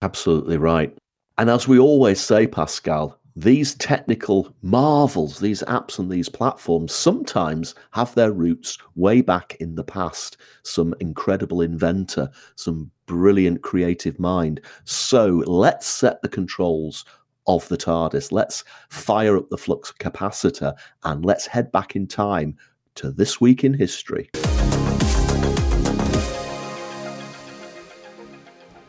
[0.01, 0.97] Absolutely right.
[1.39, 7.73] And as we always say, Pascal, these technical marvels, these apps and these platforms sometimes
[7.93, 10.37] have their roots way back in the past.
[10.65, 14.61] Some incredible inventor, some brilliant creative mind.
[14.83, 17.05] So let's set the controls
[17.47, 18.33] of the TARDIS.
[18.33, 20.75] Let's fire up the flux capacitor
[21.05, 22.57] and let's head back in time
[22.97, 24.31] to this week in history.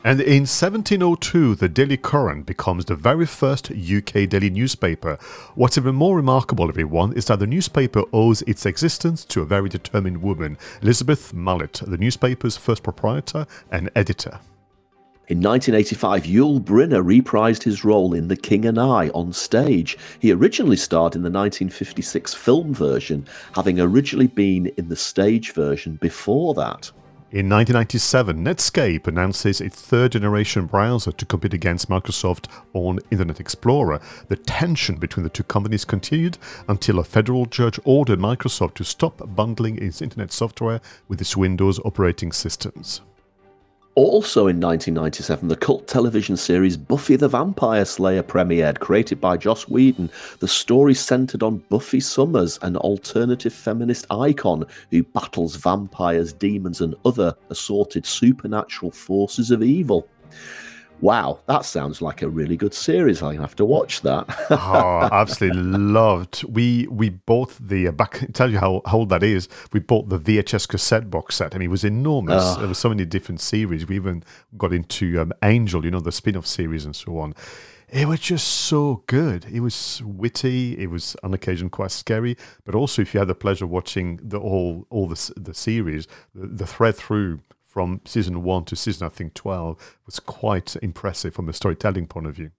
[0.10, 5.20] And in 1702, the Daily Courant becomes the very first UK daily newspaper.
[5.54, 9.70] What's even more remarkable, everyone, is that the newspaper owes its existence to a very
[9.70, 14.40] determined woman, Elizabeth Mallet, the newspaper's first proprietor and editor.
[15.28, 19.96] In 1985, Yul Brynner reprised his role in The King and I on stage.
[20.20, 26.00] He originally starred in the 1956 film version, having originally been in the stage version
[26.02, 26.92] before that.
[27.32, 34.02] In 1997, Netscape announces its third generation browser to compete against Microsoft on Internet Explorer.
[34.30, 39.22] The tension between the two companies continued until a federal judge ordered Microsoft to stop
[39.36, 43.02] bundling its internet software with its Windows operating systems.
[44.00, 49.68] Also in 1997, the cult television series Buffy the Vampire Slayer premiered, created by Joss
[49.68, 50.10] Whedon.
[50.40, 56.96] The story centered on Buffy Summers, an alternative feminist icon who battles vampires, demons, and
[57.04, 60.08] other assorted supernatural forces of evil.
[61.02, 63.22] Wow, that sounds like a really good series.
[63.22, 64.26] I have to watch that.
[64.50, 66.44] oh, I absolutely loved.
[66.44, 68.26] We we bought the uh, back.
[68.34, 69.48] Tell you how, how old that is.
[69.72, 71.56] We bought the VHS cassette box set.
[71.56, 72.44] I mean, it was enormous.
[72.46, 72.60] Oh.
[72.60, 73.88] There were so many different series.
[73.88, 74.24] We even
[74.58, 77.34] got into um, Angel, you know, the spin-off series and so on.
[77.88, 79.46] It was just so good.
[79.46, 80.78] It was witty.
[80.78, 84.20] It was on occasion quite scary, but also if you had the pleasure of watching
[84.22, 87.40] the all all the the series, the, the thread through
[87.70, 92.26] from season one to season, I think, 12 was quite impressive from a storytelling point
[92.26, 92.50] of view.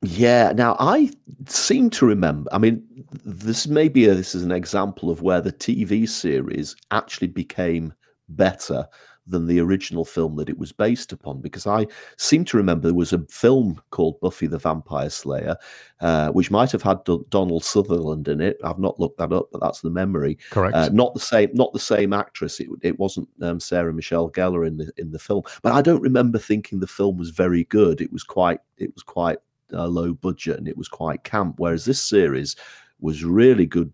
[0.00, 0.52] Yeah.
[0.54, 1.10] Now, I
[1.46, 2.82] seem to remember, I mean,
[3.24, 7.92] this may be this is an example of where the TV series actually became
[8.30, 8.86] better
[9.28, 12.94] than the original film that it was based upon because I seem to remember there
[12.94, 15.56] was a film called Buffy the Vampire Slayer,
[16.00, 18.58] uh, which might have had D- Donald Sutherland in it.
[18.64, 20.38] I've not looked that up, but that's the memory.
[20.50, 20.74] Correct.
[20.74, 22.60] Uh, not the same, not the same actress.
[22.60, 26.02] It, it wasn't um, Sarah Michelle Gellar in the in the film, but I don't
[26.02, 28.00] remember thinking the film was very good.
[28.00, 29.38] It was quite, it was quite
[29.72, 31.56] uh, low budget and it was quite camp.
[31.58, 32.56] Whereas this series
[33.00, 33.92] was really good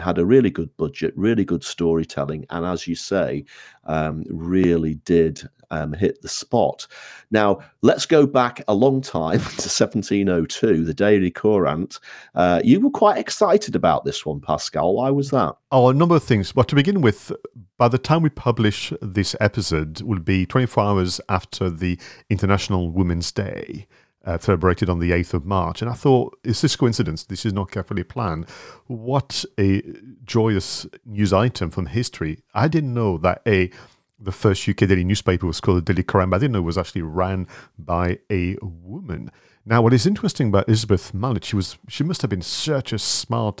[0.00, 3.44] had a really good budget, really good storytelling, and as you say,
[3.84, 6.86] um, really did um, hit the spot.
[7.30, 11.98] Now, let's go back a long time to 1702, the Daily Courant.
[12.34, 14.94] Uh, you were quite excited about this one, Pascal.
[14.94, 15.56] Why was that?
[15.72, 16.52] Oh, a number of things.
[16.52, 17.32] But to begin with,
[17.78, 21.98] by the time we publish this episode, will be 24 hours after the
[22.30, 23.86] International Women's Day
[24.26, 25.80] uh, celebrated on the 8th of March.
[25.80, 27.24] And I thought, is this coincidence?
[27.24, 28.48] This is not carefully planned.
[28.86, 29.82] What a
[30.24, 32.40] joyous news item from history.
[32.52, 33.70] I didn't know that a
[34.18, 36.78] the first UK daily newspaper was called the Daily but I didn't know it was
[36.78, 37.46] actually ran
[37.78, 39.30] by a woman.
[39.66, 42.98] Now, what is interesting about Elizabeth Mallet, she was she must have been such a
[42.98, 43.60] smart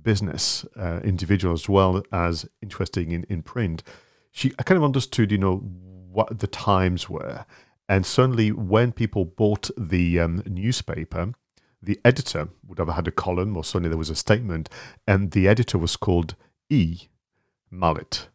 [0.00, 3.82] business uh, individual as well as interesting in, in print.
[4.30, 7.44] She I kind of understood, you know, what the times were
[7.88, 11.32] and certainly, when people bought the um, newspaper,
[11.80, 14.68] the editor would have had a column, or certainly there was a statement,
[15.06, 16.34] and the editor was called
[16.68, 17.08] E.
[17.70, 18.28] Mallet.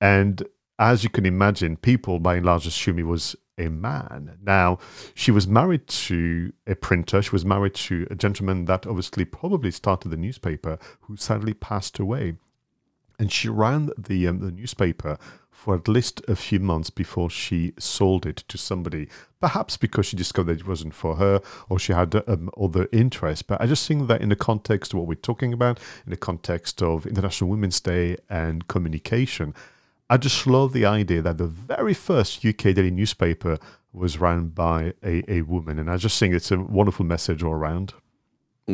[0.00, 0.42] And
[0.78, 4.38] as you can imagine, people by and large assume he was a man.
[4.42, 4.78] Now,
[5.14, 7.20] she was married to a printer.
[7.20, 11.98] She was married to a gentleman that obviously probably started the newspaper, who sadly passed
[11.98, 12.36] away.
[13.20, 15.18] And she ran the um, the newspaper
[15.60, 19.08] for at least a few months before she sold it to somebody.
[19.40, 23.42] Perhaps because she discovered it wasn't for her or she had um, other interests.
[23.42, 26.16] But I just think that in the context of what we're talking about, in the
[26.16, 29.54] context of International Women's Day and communication,
[30.08, 33.58] I just love the idea that the very first UK daily newspaper
[33.92, 35.78] was run by a, a woman.
[35.78, 37.92] And I just think it's a wonderful message all around.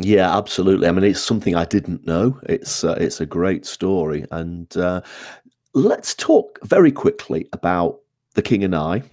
[0.03, 0.87] Yeah, absolutely.
[0.87, 2.39] I mean, it's something I didn't know.
[2.43, 5.01] It's uh, it's a great story, and uh,
[5.77, 7.99] Let's talk very quickly about
[8.33, 9.03] The King and I.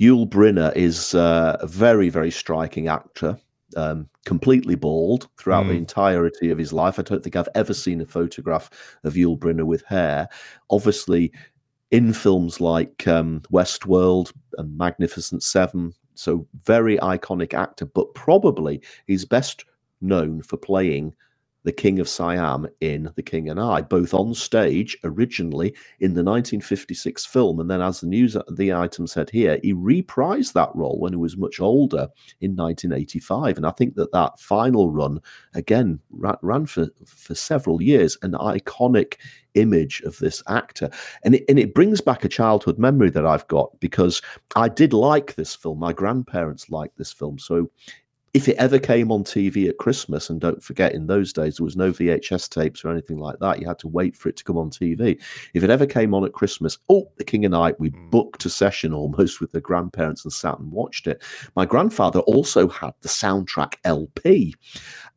[0.00, 3.38] Yul Brynner is uh, a very, very striking actor,
[3.76, 5.68] um, completely bald throughout mm.
[5.68, 6.98] the entirety of his life.
[6.98, 8.70] I don't think I've ever seen a photograph
[9.04, 10.30] of Yul Brynner with hair.
[10.70, 11.30] Obviously,
[11.90, 19.26] in films like um, Westworld and Magnificent Seven, so very iconic actor, but probably his
[19.26, 19.66] best
[20.02, 21.14] known for playing
[21.64, 25.68] the King of Siam in The King and I, both on stage originally
[26.00, 30.54] in the 1956 film, and then as the news the item said here, he reprised
[30.54, 32.08] that role when he was much older
[32.40, 35.20] in 1985, and I think that that final run
[35.54, 39.14] again ran, for for several years, an iconic
[39.54, 40.90] image of this actor,
[41.24, 44.20] and it, and it brings back a childhood memory that I've got because
[44.56, 45.78] I did like this film.
[45.78, 47.70] My grandparents liked this film, so
[48.34, 51.64] if it ever came on TV at Christmas, and don't forget, in those days there
[51.64, 53.60] was no VHS tapes or anything like that.
[53.60, 55.20] You had to wait for it to come on TV.
[55.52, 58.08] If it ever came on at Christmas, oh, The King and I, we hmm.
[58.08, 61.22] booked a session almost with the grandparents and sat and watched it.
[61.56, 64.54] My grandfather also had the soundtrack LP,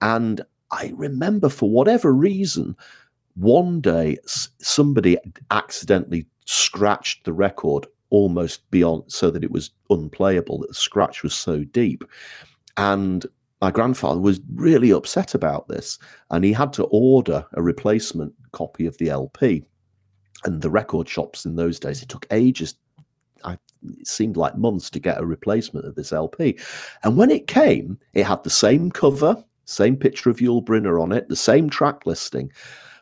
[0.01, 0.41] and
[0.71, 2.75] I remember for whatever reason,
[3.35, 5.17] one day somebody
[5.51, 10.59] accidentally scratched the record almost beyond so that it was unplayable.
[10.59, 12.03] That the scratch was so deep
[12.77, 13.25] and
[13.61, 15.97] my grandfather was really upset about this,
[16.29, 19.63] and he had to order a replacement copy of the LP.
[20.43, 22.75] And the record shops in those days, it took ages.
[23.43, 26.59] I, it seemed like months to get a replacement of this LP.
[27.03, 31.11] And when it came, it had the same cover, same picture of Yul Brynner on
[31.11, 32.51] it, the same track listing.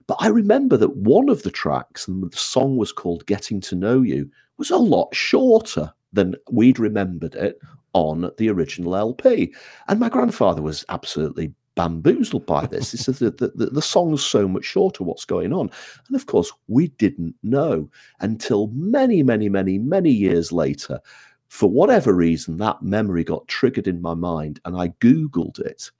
[0.08, 3.76] But I remember that one of the tracks, and the song was called Getting to
[3.76, 7.60] Know You, was a lot shorter than we'd remembered it
[7.94, 9.54] on the original LP.
[9.88, 12.92] And my grandfather was absolutely bamboozled by this.
[12.92, 15.72] He said that the, the, the, song's so much shorter, what's going on?
[16.08, 17.90] And of course, we didn't know
[18.20, 21.00] until many, many, many, many years later.
[21.48, 25.92] For whatever reason, that memory got triggered in my mind and I Googled it.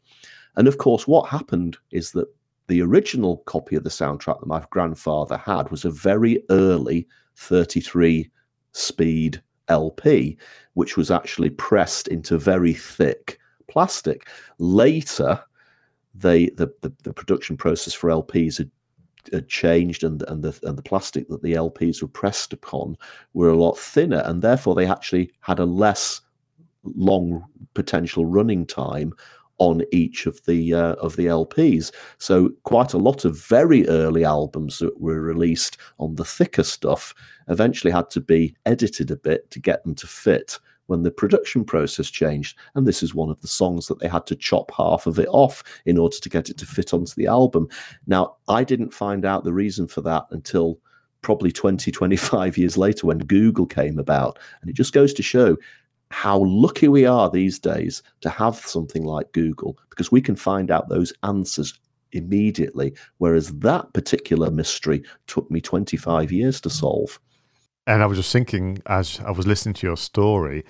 [0.56, 2.28] And of course, what happened is that
[2.68, 8.30] the original copy of the soundtrack that my grandfather had was a very early 33
[8.72, 10.38] speed LP,
[10.74, 14.28] which was actually pressed into very thick plastic.
[14.60, 15.44] Later,
[16.14, 18.72] they the, the, the production process for LPs had,
[19.32, 22.98] had, changed, and and the and the plastic that the LPs were pressed upon
[23.34, 26.22] were a lot thinner, and therefore they actually had a less
[26.84, 27.44] long
[27.74, 29.14] potential running time
[29.58, 31.92] on each of the uh, of the LPs.
[32.18, 37.14] So quite a lot of very early albums that were released on the thicker stuff
[37.48, 41.64] eventually had to be edited a bit to get them to fit when the production
[41.64, 42.58] process changed.
[42.76, 45.28] And this is one of the songs that they had to chop half of it
[45.30, 47.68] off in order to get it to fit onto the album.
[48.08, 50.80] Now, I didn't find out the reason for that until
[51.22, 54.38] probably 20, 25 years later when Google came about.
[54.62, 55.58] And it just goes to show
[56.14, 60.72] how lucky we are these days to have something like Google because we can find
[60.72, 61.80] out those answers
[62.12, 62.94] immediately.
[63.18, 67.20] Whereas that particular mystery took me 25 years to solve.
[67.88, 70.64] And I was just thinking as I was listening to your story,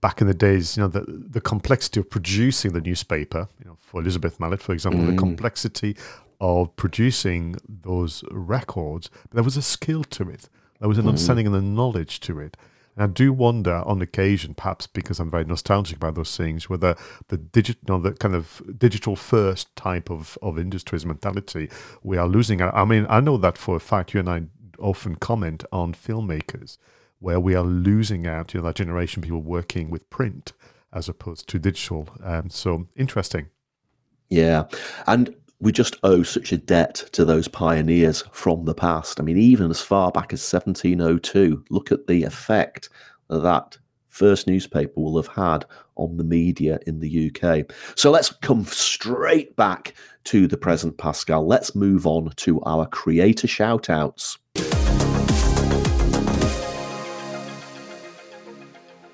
[0.00, 3.76] back in the days, you know, the, the complexity of producing the newspaper, you know,
[3.80, 5.10] for Elizabeth Mallet, for example, mm.
[5.10, 5.96] the complexity
[6.40, 10.48] of producing those records, there was a skill to it.
[10.78, 11.08] There was an mm.
[11.08, 12.56] understanding and a knowledge to it.
[13.00, 16.96] And I do wonder on occasion, perhaps because I'm very nostalgic about those things, whether
[17.28, 21.70] the digital, you know, the kind of digital first type of, of industries mentality
[22.02, 22.60] we are losing.
[22.60, 22.74] Out.
[22.74, 24.42] I mean, I know that for a fact, you and I
[24.78, 26.76] often comment on filmmakers
[27.20, 30.52] where we are losing out, you know, that generation of people working with print
[30.92, 32.06] as opposed to digital.
[32.22, 33.48] Um, so interesting.
[34.28, 34.64] Yeah.
[35.06, 39.20] And we just owe such a debt to those pioneers from the past.
[39.20, 42.88] I mean, even as far back as 1702, look at the effect
[43.28, 43.76] that
[44.08, 47.70] first newspaper will have had on the media in the UK.
[47.94, 49.94] So let's come straight back
[50.24, 51.46] to the present, Pascal.
[51.46, 54.38] Let's move on to our creator shout outs.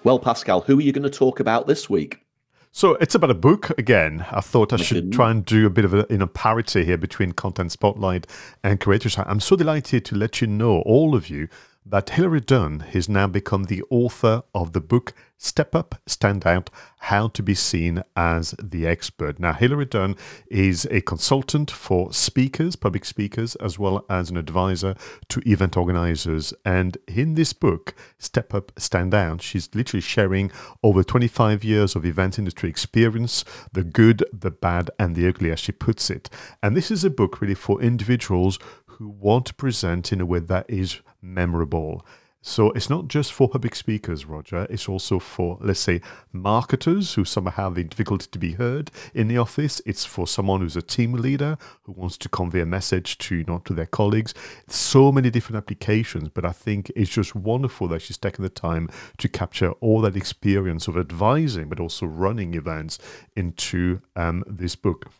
[0.04, 2.25] Well, Pascal, who are you going to talk about this week?
[2.76, 4.26] So it's about a book again.
[4.30, 6.98] I thought I should try and do a bit of a you know parity here
[6.98, 8.26] between Content Spotlight
[8.62, 9.16] and Creators.
[9.16, 11.48] I'm so delighted to let you know, all of you,
[11.88, 16.70] that Hilary Dunn has now become the author of the book Step Up, Stand Out
[16.98, 19.38] How to Be Seen as the Expert.
[19.38, 20.16] Now, Hilary Dunn
[20.50, 24.96] is a consultant for speakers, public speakers, as well as an advisor
[25.28, 26.54] to event organizers.
[26.64, 30.50] And in this book, Step Up, Stand Out, she's literally sharing
[30.82, 35.60] over 25 years of event industry experience the good, the bad, and the ugly, as
[35.60, 36.30] she puts it.
[36.62, 38.58] And this is a book really for individuals
[38.98, 42.04] who want to present in a way that is memorable.
[42.40, 44.68] So it's not just for public speakers, Roger.
[44.70, 46.00] It's also for, let's say,
[46.32, 49.82] marketers who somehow have the difficulty to be heard in the office.
[49.84, 53.64] It's for someone who's a team leader who wants to convey a message to not
[53.64, 54.32] to their colleagues.
[54.68, 58.88] So many different applications, but I think it's just wonderful that she's taken the time
[59.18, 62.98] to capture all that experience of advising, but also running events
[63.34, 65.10] into um, this book.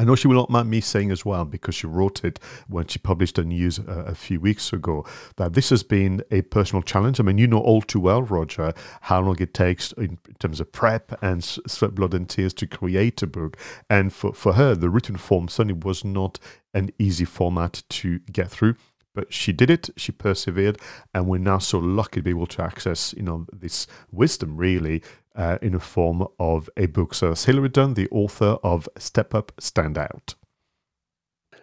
[0.00, 2.86] I know she will not mind me saying as well, because she wrote it when
[2.86, 5.04] she published a news a, a, few weeks ago,
[5.36, 7.20] that this has been a personal challenge.
[7.20, 8.72] I mean, you know all too well, Roger,
[9.02, 13.22] how long it takes in terms of prep and sweat, blood, and tears to create
[13.22, 13.58] a book.
[13.90, 16.38] And for, for her, the written form certainly was not
[16.72, 18.76] an easy format to get through
[19.20, 20.78] but she did it she persevered
[21.12, 25.02] and we're now so lucky to be able to access you know this wisdom really
[25.36, 27.14] uh, in the form of a book.
[27.14, 30.34] So it's Hilary Dunn, the author of Step Up, Stand Out.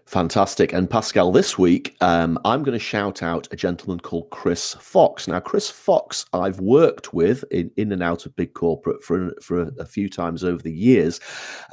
[0.05, 0.71] Fantastic.
[0.71, 5.27] And Pascal, this week, um, I'm going to shout out a gentleman called Chris Fox.
[5.27, 9.63] Now, Chris Fox, I've worked with in, in and out of big corporate for, for
[9.63, 11.19] a, a few times over the years.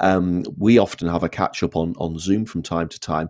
[0.01, 3.29] Um, we often have a catch up on, on Zoom from time to time.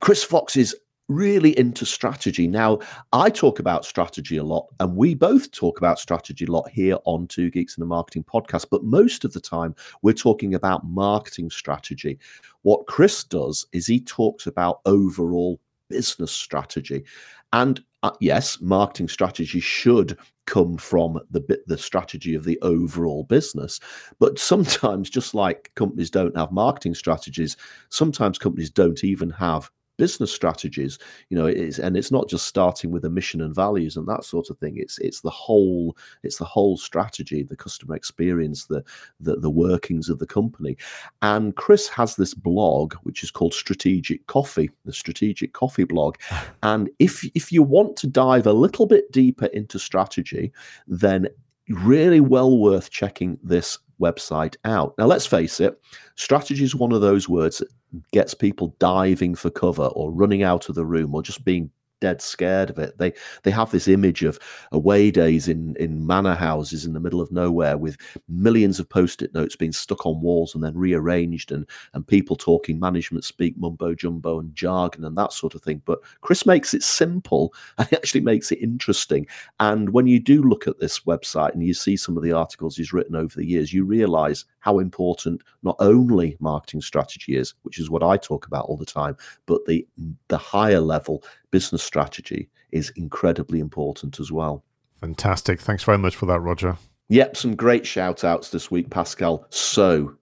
[0.00, 0.76] Chris Fox is
[1.08, 2.46] really into strategy.
[2.48, 2.78] Now,
[3.12, 6.96] I talk about strategy a lot, and we both talk about strategy a lot here
[7.04, 10.86] on Two Geeks and a Marketing podcast, but most of the time we're talking about
[10.86, 12.18] marketing strategy.
[12.62, 17.04] What Chris does is he talks about overall business strategy.
[17.52, 23.24] And uh, yes, marketing strategy should come from the bit the strategy of the overall
[23.24, 23.80] business.
[24.18, 27.56] But sometimes, just like companies don't have marketing strategies,
[27.90, 32.90] sometimes companies don't even have business strategies you know it's and it's not just starting
[32.90, 34.74] with a mission and values and that sort of thing.
[34.76, 38.84] It's it's the whole it's the whole strategy the customer experience the
[39.20, 40.76] the, the workings of the company.
[41.22, 46.16] And chris has this blog which is called strategic coffee the strategic coffee blog.
[46.62, 50.52] And if if you want to dive a little bit deeper into strategy
[50.86, 51.28] then
[51.68, 54.94] really well worth checking this website out.
[54.98, 55.80] Now, let's face it,
[56.16, 57.68] strategy is one of those words that
[58.12, 61.70] gets people diving for cover or running out of the room or just being
[62.04, 62.98] dead scared of it.
[62.98, 63.14] They
[63.44, 64.38] they have this image of
[64.72, 67.96] away days in in manor houses in the middle of nowhere with
[68.28, 72.78] millions of post-it notes being stuck on walls and then rearranged and and people talking
[72.78, 75.80] management speak mumbo jumbo and jargon and that sort of thing.
[75.86, 79.26] But Chris makes it simple and he actually makes it interesting.
[79.58, 82.76] And when you do look at this website and you see some of the articles
[82.76, 87.78] he's written over the years, you realize how important not only marketing strategy is, which
[87.78, 89.86] is what I talk about all the time, but the
[90.28, 94.64] the higher level business strategy is incredibly important as well.
[95.02, 95.60] Fantastic.
[95.60, 96.78] Thanks very much for that, Roger.
[97.08, 99.46] Yep, some great shout outs this week, Pascal.
[99.50, 100.16] So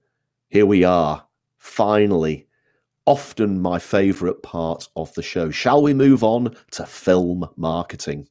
[0.48, 1.24] here we are,
[1.58, 2.48] finally.
[3.06, 5.50] Often my favorite part of the show.
[5.50, 8.28] Shall we move on to film marketing?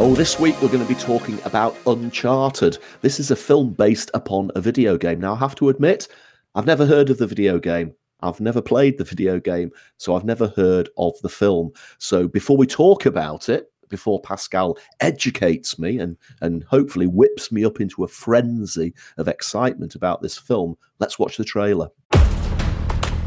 [0.00, 2.78] Oh, this week we're going to be talking about Uncharted.
[3.00, 5.18] This is a film based upon a video game.
[5.18, 6.06] Now, I have to admit,
[6.54, 7.92] I've never heard of the video game.
[8.20, 11.72] I've never played the video game, so I've never heard of the film.
[11.98, 17.64] So before we talk about it, before Pascal educates me and, and hopefully whips me
[17.64, 21.88] up into a frenzy of excitement about this film, let's watch the trailer.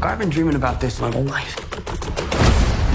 [0.00, 1.54] I've been dreaming about this my whole life.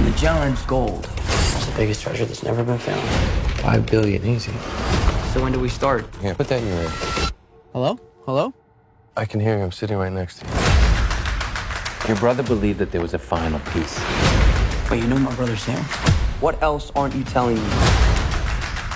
[0.04, 1.08] Magellan's gold.
[1.20, 3.37] It's the biggest treasure that's never been found.
[3.62, 4.52] Five billion, easy.
[5.34, 6.06] So when do we start?
[6.22, 6.92] Yeah, put that in your ear.
[7.74, 8.00] Hello?
[8.26, 8.54] Hello?
[9.16, 9.64] I can hear you.
[9.64, 10.54] I'm sitting right next to you.
[12.08, 14.00] Your brother believed that there was a final piece.
[14.88, 15.84] But you know my brother Sam?
[16.40, 17.70] What else aren't you telling me?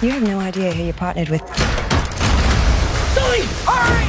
[0.02, 1.42] You have no idea who you partnered with.
[3.14, 3.42] Sully!
[3.66, 4.08] Hurry!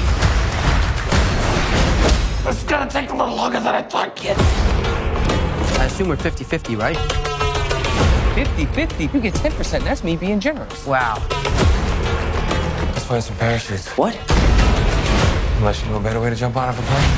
[2.50, 4.36] It's gonna take a little longer than I thought, kid.
[4.38, 7.31] I assume we're 50-50, right?
[8.32, 9.12] 50-50?
[9.12, 9.84] You get 10%.
[9.84, 10.86] That's me being generous.
[10.86, 11.18] Wow.
[12.92, 13.88] Let's find some parachutes.
[13.90, 14.16] What?
[15.58, 17.10] Unless you know a better way to jump out of a plane.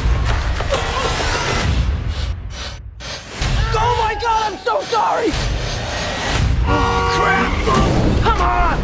[3.76, 5.28] Oh my god, I'm so sorry!
[6.66, 7.52] Oh, crap!
[8.24, 8.78] Come on!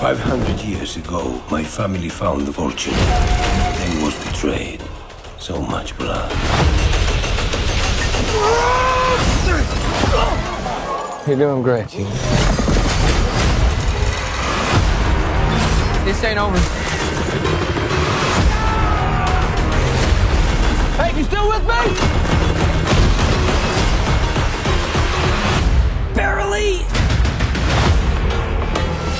[0.00, 4.82] 500 years ago, my family found the fortune, then was betrayed.
[5.38, 6.32] So much blood.
[11.28, 12.06] You're doing great, Gene.
[16.06, 16.56] This ain't over.
[20.96, 21.84] Hey, you still with me?
[26.14, 26.78] Barely!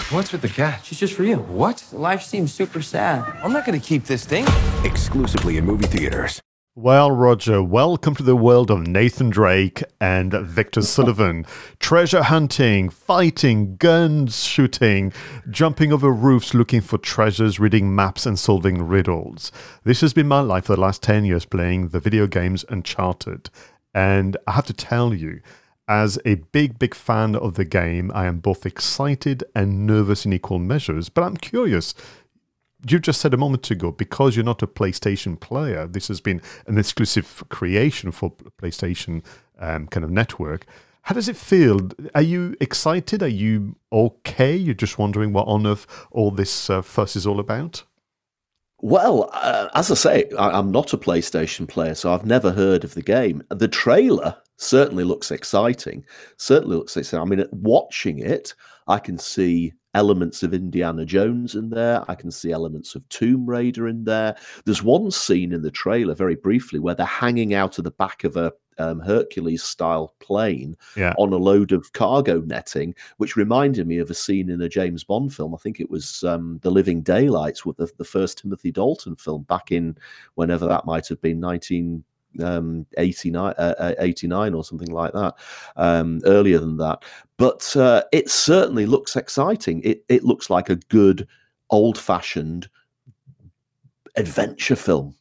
[0.08, 0.80] What's with the cat?
[0.84, 1.36] She's just for you.
[1.36, 1.84] What?
[1.92, 3.22] Life seems super sad.
[3.44, 4.46] I'm not gonna keep this thing.
[4.82, 6.40] Exclusively in movie theaters.
[6.80, 11.44] Well, Roger, welcome to the world of Nathan Drake and Victor Sullivan.
[11.80, 15.12] Treasure hunting, fighting, guns shooting,
[15.50, 19.50] jumping over roofs looking for treasures, reading maps, and solving riddles.
[19.82, 23.50] This has been my life for the last 10 years playing the video games Uncharted.
[23.92, 25.40] And I have to tell you,
[25.88, 30.32] as a big, big fan of the game, I am both excited and nervous in
[30.32, 31.92] equal measures, but I'm curious
[32.86, 36.40] you just said a moment ago because you're not a PlayStation player, this has been
[36.66, 39.24] an exclusive creation for PlayStation
[39.58, 40.66] um, kind of network.
[41.02, 41.88] How does it feel?
[42.14, 43.22] Are you excited?
[43.22, 44.54] Are you okay?
[44.54, 47.82] You're just wondering what on earth all this uh, fuss is all about?
[48.80, 52.84] Well, uh, as I say, I, I'm not a PlayStation player, so I've never heard
[52.84, 53.42] of the game.
[53.50, 56.04] The trailer certainly looks exciting.
[56.36, 57.20] Certainly looks exciting.
[57.20, 58.54] I mean, watching it,
[58.86, 62.04] I can see elements of Indiana Jones in there.
[62.08, 64.36] I can see elements of Tomb Raider in there.
[64.64, 68.24] There's one scene in the trailer, very briefly, where they're hanging out of the back
[68.24, 71.12] of a um, Hercules style plane Yeah.
[71.18, 75.02] on a load of cargo netting, which reminded me of a scene in a James
[75.02, 75.52] Bond film.
[75.54, 79.42] I think it was um, The Living Daylights, with the, the first Timothy Dalton film
[79.44, 79.96] back in
[80.36, 82.04] whenever that might have been 19
[82.40, 85.34] um 89 uh, uh, 89 or something like that
[85.76, 87.02] um earlier than that.
[87.36, 89.80] But uh, it certainly looks exciting.
[89.84, 91.26] It it looks like a good
[91.70, 92.68] old fashioned
[94.16, 95.14] adventure film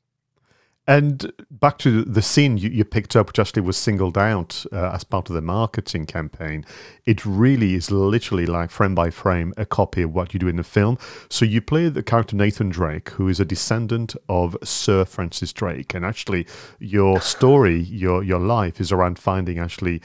[0.89, 4.91] And back to the scene you, you picked up, which actually was singled out uh,
[4.93, 6.63] as part of the marketing campaign.
[7.05, 10.55] It really is literally like frame by frame a copy of what you do in
[10.55, 10.97] the film.
[11.29, 15.93] So you play the character Nathan Drake, who is a descendant of Sir Francis Drake,
[15.93, 16.47] and actually
[16.79, 20.01] your story, your your life is around finding actually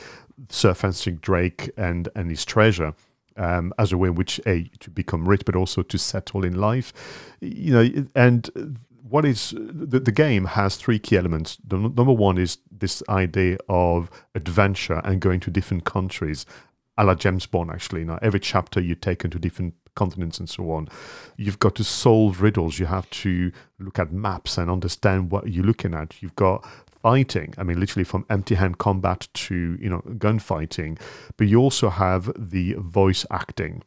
[0.48, 2.94] Sir Francis Drake and and his treasure.
[3.34, 6.54] Um, as a way in which a to become rich, but also to settle in
[6.54, 6.92] life,
[7.40, 8.78] you know, and
[9.12, 11.58] what is the, the game has three key elements.
[11.62, 16.46] The n- number one is this idea of adventure and going to different countries,
[16.96, 17.70] a la James Bond.
[17.70, 20.88] Actually, now every chapter you take into different continents and so on.
[21.36, 22.78] You've got to solve riddles.
[22.78, 26.22] You have to look at maps and understand what you're looking at.
[26.22, 26.66] You've got
[27.02, 27.52] fighting.
[27.58, 30.98] I mean, literally from empty-hand combat to you know gunfighting,
[31.36, 33.82] but you also have the voice acting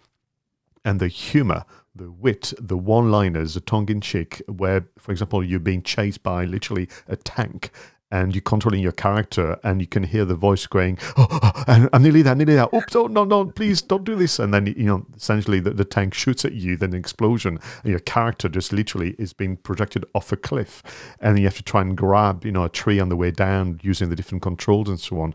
[0.84, 1.66] and the humor,
[1.96, 6.24] the wit, the one liners, the tongue in cheek, where, for example, you're being chased
[6.24, 7.72] by literally a tank
[8.12, 11.64] and you're controlling your character, and you can hear the voice going, oh, "Oh, oh
[11.68, 12.68] and I'm nearly there, nearly there.
[12.74, 15.86] Oops, oh no, no, please don't do this." And then you know, essentially, the, the
[15.86, 20.06] tank shoots at you, then an explosion, and your character just literally is being projected
[20.14, 20.84] off a cliff,
[21.20, 23.80] and you have to try and grab, you know, a tree on the way down
[23.82, 25.34] using the different controls and so on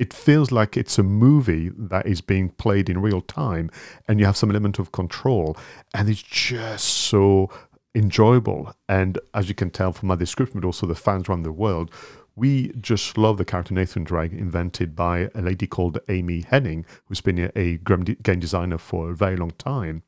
[0.00, 3.70] it feels like it's a movie that is being played in real time
[4.08, 5.54] and you have some element of control
[5.92, 7.50] and it's just so
[7.94, 8.74] enjoyable.
[8.88, 11.90] And as you can tell from my description but also the fans around the world
[12.34, 17.20] we just love the character Nathan Drake invented by a lady called Amy Hennig who's
[17.20, 20.02] been a game designer for a very long time.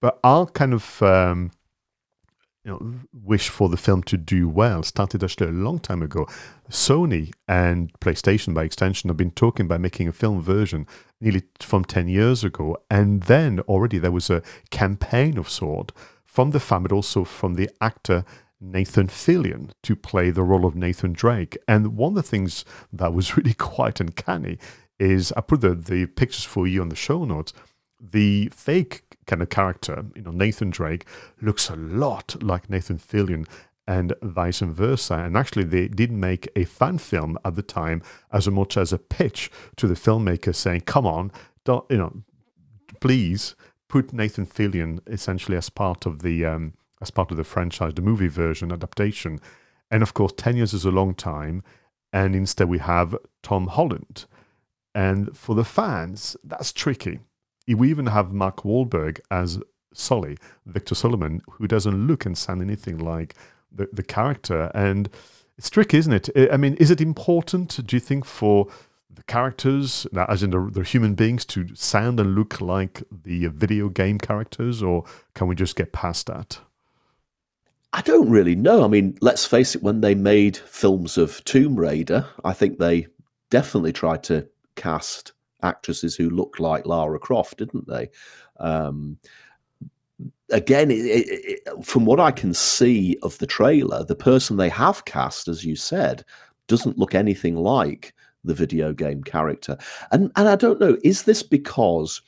[0.00, 1.52] But our kind of um,
[2.70, 6.26] you know, wish for the film to do well started actually a long time ago.
[6.70, 10.86] Sony and PlayStation, by extension, have been talking about making a film version
[11.20, 12.76] nearly from 10 years ago.
[12.90, 15.92] And then already there was a campaign of sort
[16.24, 18.24] from the fan, but also from the actor
[18.60, 21.56] Nathan Fillion to play the role of Nathan Drake.
[21.66, 24.58] And one of the things that was really quite uncanny
[24.98, 27.52] is I put the, the pictures for you on the show notes.
[28.00, 31.06] The fake kind of character, you know, Nathan Drake
[31.40, 33.46] looks a lot like Nathan Fillion
[33.86, 35.14] and vice versa.
[35.14, 38.02] And actually, they did make a fan film at the time
[38.32, 41.30] as much as a pitch to the filmmaker saying, come on,
[41.64, 42.22] don't, you know,
[43.00, 43.54] please
[43.88, 48.02] put Nathan Fillion essentially as part of the, um, as part of the franchise, the
[48.02, 49.40] movie version adaptation.
[49.92, 51.62] And of course, 10 years is a long time.
[52.12, 54.26] And instead, we have Tom Holland.
[54.92, 57.20] And for the fans, that's tricky
[57.74, 59.58] we even have Mark Wahlberg as
[59.92, 63.34] Sully, Victor Sullivan, who doesn't look and sound anything like
[63.72, 64.70] the, the character.
[64.74, 65.08] And
[65.58, 66.52] it's tricky, isn't it?
[66.52, 68.68] I mean, is it important, do you think, for
[69.12, 73.88] the characters, as in the, the human beings, to sound and look like the video
[73.88, 75.04] game characters, or
[75.34, 76.60] can we just get past that?
[77.92, 78.84] I don't really know.
[78.84, 83.08] I mean, let's face it, when they made films of Tomb Raider, I think they
[83.50, 85.32] definitely tried to cast
[85.62, 88.10] actresses who looked like Lara Croft, didn't they?
[88.58, 89.18] Um,
[90.50, 95.04] again, it, it, from what I can see of the trailer, the person they have
[95.04, 96.24] cast, as you said,
[96.66, 99.76] doesn't look anything like the video game character.
[100.12, 102.22] And and I don't know, is this because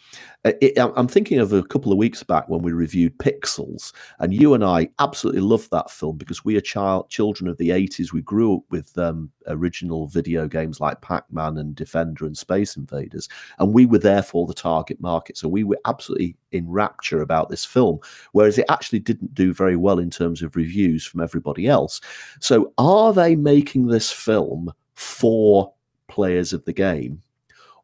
[0.44, 4.54] it, I'm thinking of a couple of weeks back when we reviewed Pixels, and you
[4.54, 8.12] and I absolutely loved that film because we are child children of the 80s.
[8.12, 13.28] We grew up with um, original video games like Pac-Man and Defender and Space Invaders,
[13.60, 15.38] and we were therefore the target market.
[15.38, 18.00] So we were absolutely in rapture about this film,
[18.32, 22.00] whereas it actually didn't do very well in terms of reviews from everybody else.
[22.40, 25.72] So are they making this film for
[26.08, 27.22] players of the game?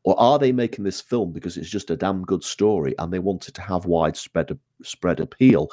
[0.05, 3.19] Or are they making this film because it's just a damn good story and they
[3.19, 5.71] wanted to have widespread spread appeal?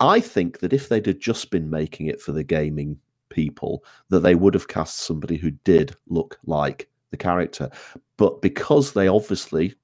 [0.00, 2.98] I think that if they'd have just been making it for the gaming
[3.28, 7.70] people, that they would have cast somebody who did look like the character.
[8.16, 9.74] But because they obviously,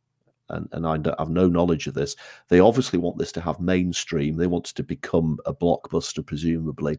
[0.49, 2.17] and, and I have no knowledge of this,
[2.49, 4.37] they obviously want this to have mainstream.
[4.37, 6.99] They want it to become a blockbuster, presumably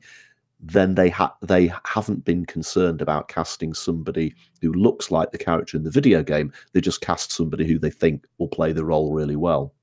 [0.59, 5.77] then they ha- they haven't been concerned about casting somebody who looks like the character
[5.77, 6.51] in the video game.
[6.73, 9.73] They just cast somebody who they think will play the role really well.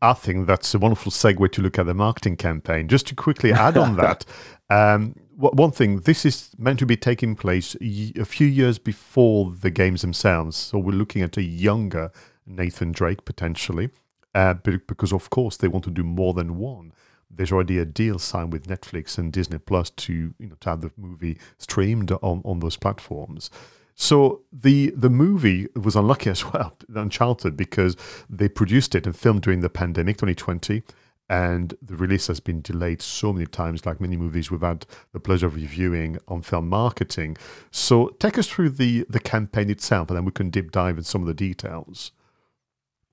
[0.00, 2.88] I think that's a wonderful segue to look at the marketing campaign.
[2.88, 4.24] Just to quickly add on that,
[4.68, 9.70] um, one thing this is meant to be taking place a few years before the
[9.70, 12.10] games themselves, so we're looking at a younger
[12.46, 13.90] Nathan Drake potentially,
[14.34, 16.92] uh, because of course they want to do more than one
[17.34, 20.80] there's already a deal signed with Netflix and Disney Plus to you know to have
[20.80, 23.50] the movie streamed on, on those platforms.
[23.94, 27.96] So the the movie was unlucky as well, Uncharted, because
[28.28, 30.82] they produced it and filmed during the pandemic 2020,
[31.28, 35.20] and the release has been delayed so many times, like many movies we've had the
[35.20, 37.36] pleasure of reviewing on film marketing.
[37.70, 41.04] So take us through the the campaign itself, and then we can deep dive in
[41.04, 42.12] some of the details.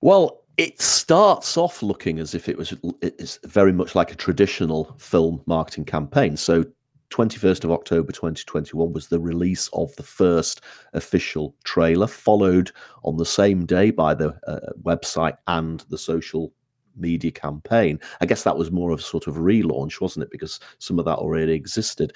[0.02, 4.94] Well, it starts off looking as if it was it's very much like a traditional
[5.00, 6.36] film marketing campaign.
[6.36, 6.66] So
[7.12, 10.60] 21st of October 2021 was the release of the first
[10.92, 12.72] official trailer, followed
[13.06, 16.52] on the same day by the uh, website and the social
[16.98, 17.98] media campaign.
[18.20, 20.30] I guess that was more of a sort of relaunch, wasn't it?
[20.30, 22.12] Because some of that already existed.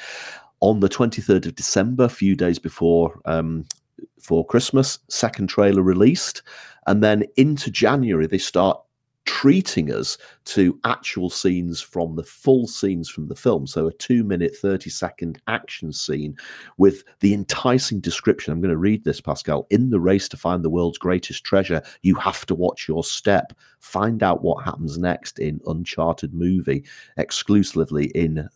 [0.60, 3.64] On the 23rd of December, a few days before um,
[4.22, 6.44] for Christmas, second trailer released.
[6.88, 8.80] And then into January, they start
[9.26, 13.66] treating us to actual scenes from the full scenes from the film.
[13.66, 16.36] So a two minute, 30 second action scene
[16.78, 18.52] with the enticing description.
[18.52, 19.66] I'm going to read this, Pascal.
[19.70, 23.54] In the race to find the world's greatest treasure, you have to watch your step.
[23.80, 26.84] Find out what happens next in Uncharted movie,
[27.18, 28.50] exclusively in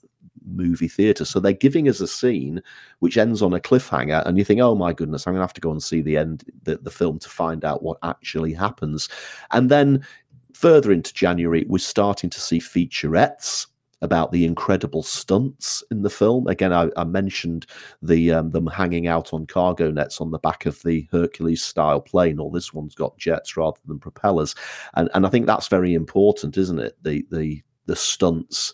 [0.47, 1.25] movie theater.
[1.25, 2.61] So they're giving us a scene
[2.99, 5.53] which ends on a cliffhanger, and you think, "Oh my goodness, I'm going to have
[5.53, 9.09] to go and see the end, the, the film, to find out what actually happens."
[9.51, 10.05] And then
[10.53, 13.67] further into January, we're starting to see featurettes
[14.01, 16.47] about the incredible stunts in the film.
[16.47, 17.65] Again, I, I mentioned
[18.01, 22.01] the um, them hanging out on cargo nets on the back of the Hercules style
[22.01, 24.55] plane, or this one's got jets rather than propellers,
[24.95, 26.97] and and I think that's very important, isn't it?
[27.01, 28.73] The the the stunts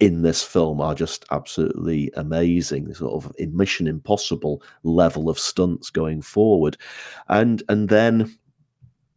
[0.00, 2.84] in this film are just absolutely amazing.
[2.84, 6.76] The sort of Mission Impossible level of stunts going forward,
[7.28, 8.36] and and then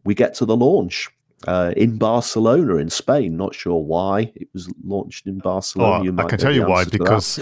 [0.03, 1.09] we get to the launch
[1.47, 3.37] uh, in Barcelona, in Spain.
[3.37, 6.11] Not sure why it was launched in Barcelona.
[6.11, 7.39] Oh, I can tell you why because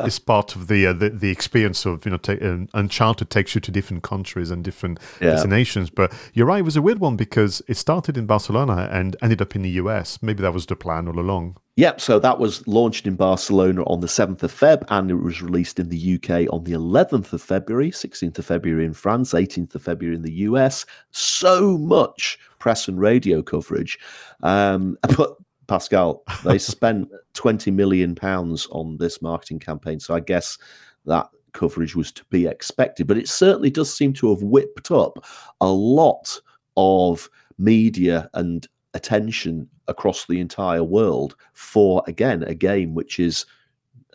[0.00, 3.54] it's part of the, uh, the, the experience of you know ta- uh, Uncharted takes
[3.54, 5.30] you to different countries and different yeah.
[5.30, 5.90] destinations.
[5.90, 9.42] But you're right; it was a weird one because it started in Barcelona and ended
[9.42, 10.22] up in the US.
[10.22, 11.56] Maybe that was the plan all along.
[11.76, 15.40] Yep, so that was launched in Barcelona on the 7th of Feb and it was
[15.40, 19.74] released in the UK on the 11th of February, 16th of February in France, 18th
[19.74, 20.84] of February in the US.
[21.12, 23.98] So much press and radio coverage.
[24.44, 25.34] Um, but
[25.66, 30.58] Pascal, they spent 20 million pounds on this marketing campaign, so I guess
[31.04, 35.24] that coverage was to be expected, but it certainly does seem to have whipped up
[35.60, 36.38] a lot
[36.76, 43.44] of media and attention across the entire world for again a game which is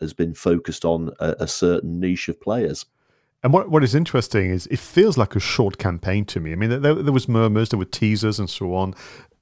[0.00, 2.86] has been focused on a, a certain niche of players.
[3.42, 6.52] And what, what is interesting is it feels like a short campaign to me.
[6.52, 8.94] I mean, there, there was murmurs, there were teasers and so on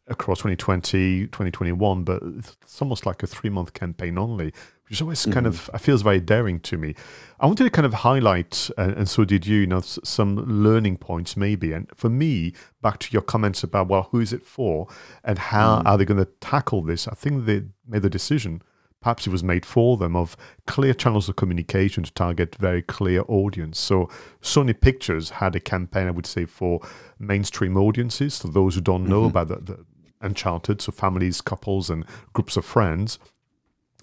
[0.08, 5.22] across 2020, 2021, but it's almost like a three month campaign only, which is always
[5.22, 5.32] mm-hmm.
[5.32, 6.94] kind of, I feels very daring to me.
[7.40, 10.98] I wanted to kind of highlight, uh, and so did you, you know, some learning
[10.98, 11.72] points maybe.
[11.72, 14.86] And for me, back to your comments about, well, who is it for
[15.24, 15.86] and how mm.
[15.86, 17.08] are they going to tackle this?
[17.08, 18.62] I think they made the decision,
[19.00, 20.36] perhaps it was made for them, of
[20.66, 23.78] clear channels of communication to target very clear audience.
[23.78, 24.08] So
[24.42, 26.80] Sony Pictures had a campaign, I would say, for
[27.18, 29.36] mainstream audiences, so those who don't know mm-hmm.
[29.36, 29.84] about the, the
[30.22, 33.18] Uncharted, so families, couples, and groups of friends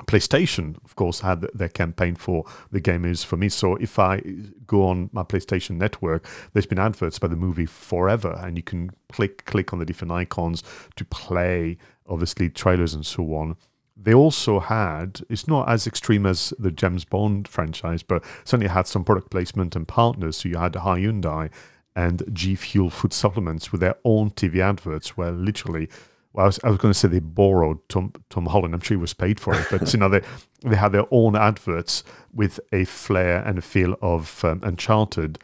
[0.01, 3.49] PlayStation, of course, had their campaign for the game is for me.
[3.49, 4.21] So if I
[4.65, 8.89] go on my PlayStation network, there's been adverts by the movie forever, and you can
[9.11, 10.63] click click on the different icons
[10.95, 11.77] to play,
[12.07, 13.55] obviously trailers and so on.
[13.95, 18.87] They also had it's not as extreme as the James Bond franchise, but certainly had
[18.87, 20.37] some product placement and partners.
[20.37, 21.51] So you had Hyundai
[21.95, 25.89] and G Fuel food supplements with their own TV adverts, where literally
[26.33, 28.73] well, I was, I was, going to say they borrowed Tom Tom Holland.
[28.73, 30.21] I'm sure he was paid for it, but you know they
[30.63, 35.37] they had their own adverts with a flair and a feel of um, Uncharted.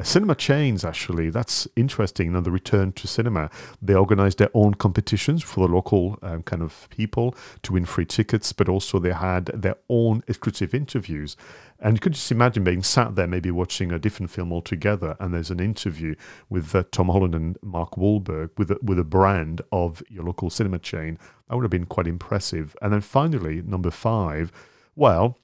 [0.00, 2.32] Cinema chains, actually, that's interesting.
[2.32, 3.50] Know, the return to cinema.
[3.82, 7.34] They organized their own competitions for the local um, kind of people
[7.64, 11.36] to win free tickets, but also they had their own exclusive interviews.
[11.80, 15.34] And you could just imagine being sat there, maybe watching a different film altogether, and
[15.34, 16.14] there's an interview
[16.48, 20.48] with uh, Tom Holland and Mark Wahlberg with a, with a brand of your local
[20.48, 21.18] cinema chain.
[21.48, 22.76] That would have been quite impressive.
[22.80, 24.52] And then finally, number five,
[24.94, 25.38] well,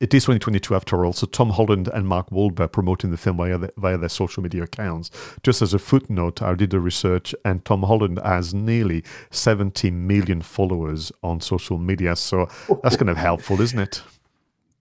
[0.00, 3.58] it is 2022 after all, so Tom Holland and Mark Wahlberg promoting the film via,
[3.58, 5.10] the, via their social media accounts.
[5.42, 10.40] Just as a footnote, I did the research, and Tom Holland has nearly 70 million
[10.40, 12.48] followers on social media, so
[12.82, 14.02] that's kind of helpful, isn't it?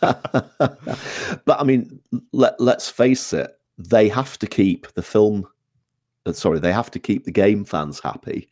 [1.47, 1.99] I mean,
[2.31, 3.57] let let's face it.
[3.77, 5.47] They have to keep the film.
[6.25, 8.47] Uh, sorry, they have to keep the game fans happy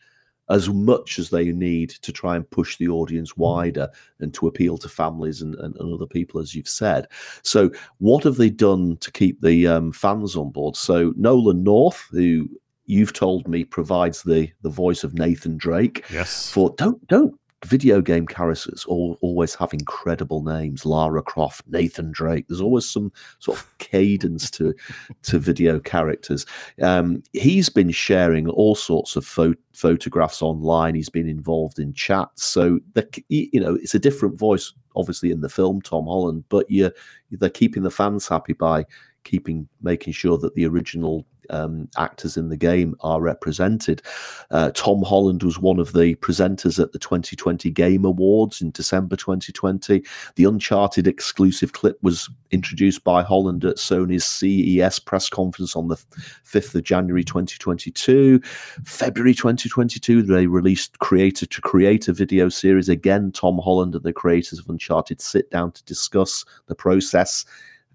[0.50, 3.90] as much as they need to try and push the audience wider
[4.20, 7.08] and to appeal to families and, and, and other people, as you've said.
[7.44, 10.76] So, what have they done to keep the um, fans on board?
[10.76, 12.50] So, Nolan North, who
[12.86, 16.04] you've told me provides the the voice of Nathan Drake.
[16.12, 16.52] Yes.
[16.52, 20.86] For don't don't video game characters all, always have incredible names.
[20.86, 22.46] Lara croft nathan drake.
[22.48, 24.74] There's always some sort of cadence to
[25.24, 26.46] to video characters.
[26.82, 30.96] Um, he's been sharing all sorts of pho- photographs online.
[30.96, 32.44] He's been involved in chats.
[32.46, 36.70] So the, you know it's a different voice obviously in the film tom holland but
[36.70, 36.92] you
[37.32, 38.86] they're keeping the fans happy by
[39.24, 44.02] keeping making sure that the original um, actors in the game are represented.
[44.50, 49.16] Uh, Tom Holland was one of the presenters at the 2020 Game Awards in December
[49.16, 50.04] 2020.
[50.36, 55.96] The Uncharted exclusive clip was introduced by Holland at Sony's CES press conference on the
[55.96, 58.40] 5th of January 2022.
[58.84, 62.90] February 2022, they released Creator to Creator video series.
[62.90, 67.46] Again, Tom Holland and the creators of Uncharted sit down to discuss the process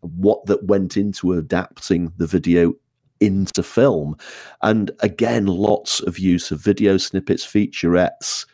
[0.00, 2.74] what that went into adapting the video
[3.20, 4.16] into film.
[4.62, 8.46] And again, lots of use of video snippets, featurettes,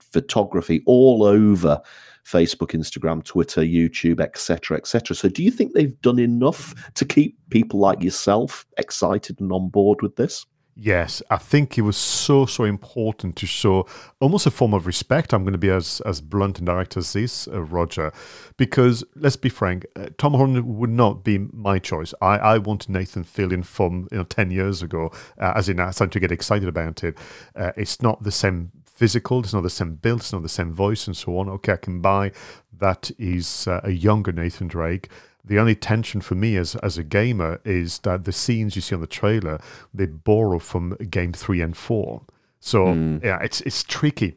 [0.00, 1.80] photography all over
[2.24, 5.16] Facebook, Instagram, Twitter, YouTube, etc., etc.
[5.16, 9.70] So, do you think they've done enough to keep people like yourself excited and on
[9.70, 10.44] board with this?
[10.80, 13.84] Yes, I think it was so so important to show
[14.20, 15.32] almost a form of respect.
[15.34, 18.12] I'm going to be as as blunt and direct as this, uh, Roger,
[18.56, 22.14] because let's be frank, uh, Tom Holland would not be my choice.
[22.22, 25.10] I I wanted Nathan Fillion from you know ten years ago,
[25.40, 27.18] uh, as in I started to get excited about it.
[27.56, 30.72] Uh, it's not the same physical, it's not the same build, it's not the same
[30.72, 31.48] voice, and so on.
[31.48, 32.30] Okay, I can buy
[32.78, 35.08] that is uh, a younger Nathan Drake
[35.44, 38.94] the only tension for me as as a gamer is that the scenes you see
[38.94, 39.60] on the trailer
[39.94, 42.22] they borrow from game three and four.
[42.60, 43.24] So mm.
[43.24, 44.36] yeah, it's it's tricky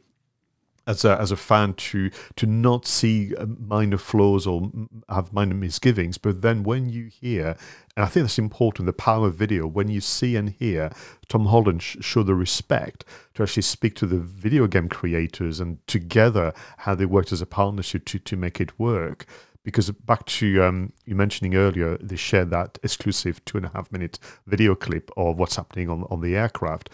[0.88, 4.72] as a as a fan to to not see uh, minor flaws or
[5.10, 7.56] have minor misgivings, but then when you hear,
[7.95, 10.91] and I think that's important, the power of video, when you see and hear
[11.28, 15.86] Tom Holland sh- show the respect to actually speak to the video game creators and
[15.88, 19.26] together how they worked as a partnership to to make it work
[19.64, 23.91] because back to um, you mentioning earlier, they shared that exclusive two and a half
[23.91, 26.89] minute video clip of what's happening on on the aircraft.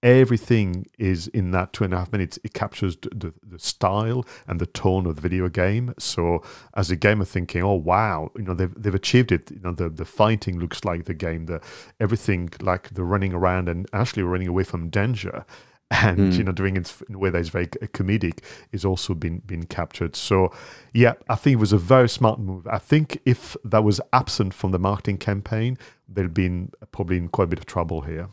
[0.00, 2.38] Everything is in that two and a half minutes.
[2.44, 5.92] It captures the, the style and the tone of the video game.
[5.98, 6.44] So,
[6.74, 9.88] as a gamer, thinking, "Oh wow, you know they've they've achieved it." You know, the
[9.88, 11.46] the fighting looks like the game.
[11.46, 11.60] The
[11.98, 15.44] everything like the running around and actually running away from danger
[15.90, 16.36] and mm.
[16.36, 18.40] you know doing it in a way that is very comedic
[18.72, 20.52] is also been been captured so
[20.92, 24.52] yeah i think it was a very smart move i think if that was absent
[24.52, 25.78] from the marketing campaign
[26.08, 28.28] they'd been probably in quite a bit of trouble here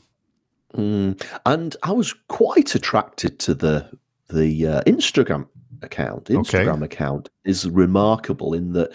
[0.75, 1.21] mm.
[1.45, 3.89] and i was quite attracted to the
[4.29, 5.47] the uh, instagram
[5.81, 6.85] account instagram okay.
[6.85, 8.91] account is remarkable in that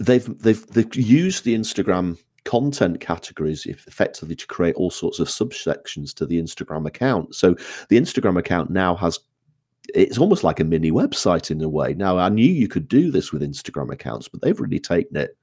[0.00, 6.14] they've they've they've used the instagram content categories effectively to create all sorts of subsections
[6.14, 7.34] to the Instagram account.
[7.34, 7.54] So
[7.88, 9.18] the Instagram account now has
[9.94, 11.92] it's almost like a mini website in a way.
[11.94, 15.36] Now I knew you could do this with Instagram accounts, but they've really taken it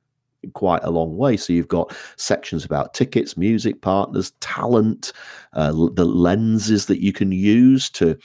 [0.53, 1.37] quite a long way.
[1.37, 5.13] So you've got sections about tickets, music partners, talent,
[5.53, 8.17] uh, the lenses that you can use to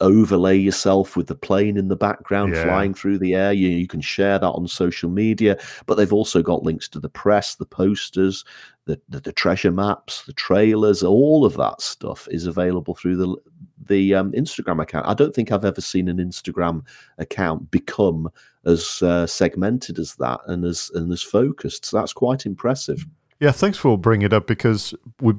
[0.00, 2.64] overlay yourself with the plane in the background yeah.
[2.64, 3.52] flying through the air.
[3.52, 7.08] You, you can share that on social media, but they've also got links to the
[7.08, 8.44] press, the posters,
[8.86, 13.36] the, the, the treasure maps, the trailers, all of that stuff is available through the
[13.88, 15.06] the um, Instagram account.
[15.06, 16.84] I don't think I've ever seen an Instagram
[17.18, 18.28] account become
[18.64, 21.84] as uh, segmented as that and as and as focused.
[21.84, 23.06] So that's quite impressive.
[23.38, 25.34] Yeah, thanks for bringing it up because we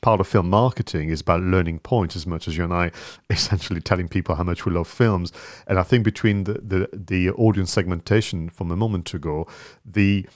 [0.00, 2.90] part of film marketing is about learning points as much as you and I
[3.30, 5.32] essentially telling people how much we love films.
[5.66, 9.46] And I think between the, the, the audience segmentation from a moment ago,
[9.84, 10.26] the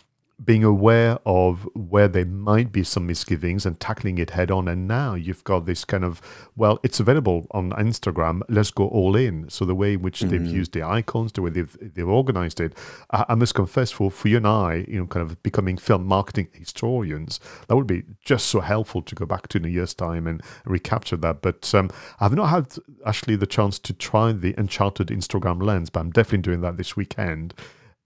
[0.43, 4.67] being aware of where there might be some misgivings and tackling it head on.
[4.67, 6.21] And now you've got this kind of,
[6.57, 8.41] well, it's available on Instagram.
[8.49, 9.49] Let's go all in.
[9.49, 10.31] So the way in which mm-hmm.
[10.31, 12.77] they've used the icons, the way they've they've organized it,
[13.11, 16.05] I, I, must confess, for for you and I, you know, kind of becoming film
[16.05, 19.95] marketing historians, that would be just so helpful to go back to in a year's
[19.95, 21.43] time and recapture that.
[21.43, 22.75] But um, I've not had
[23.07, 26.97] actually the chance to try the Uncharted Instagram lens, but I'm definitely doing that this
[26.97, 27.55] weekend.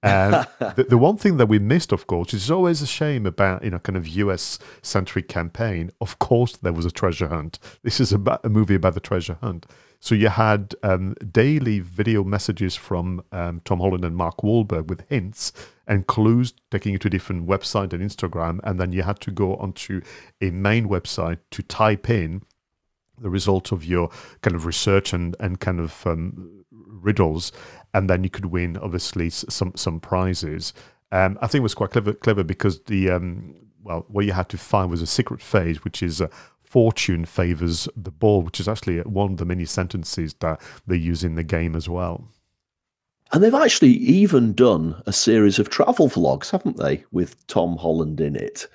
[0.03, 3.64] And the, the, one thing that we missed, of course, is always a shame about
[3.64, 5.90] you know kind of US centric campaign.
[6.01, 7.59] Of course, there was a treasure hunt.
[7.82, 9.66] This is about a movie about the treasure hunt.
[10.01, 15.03] So you had um, daily video messages from um, Tom Holland and Mark Wahlberg with
[15.09, 15.53] hints
[15.88, 19.32] and clues taking you to a different website and Instagram, and then you had to
[19.32, 20.01] go onto
[20.40, 22.42] a main website to type in
[23.20, 24.11] the result of your
[24.42, 27.53] kind of research and and kind of um, riddles,
[27.95, 30.72] and then you could win obviously some some prizes.
[31.11, 34.49] Um, I think it was quite clever clever because the um, well what you had
[34.51, 36.28] to find was a secret phase, which is uh,
[36.62, 41.24] fortune favors the ball, which is actually one of the many sentences that they use
[41.24, 42.28] in the game as well.
[43.32, 48.20] And they've actually even done a series of travel vlogs, haven't they, with Tom Holland
[48.20, 48.66] in it?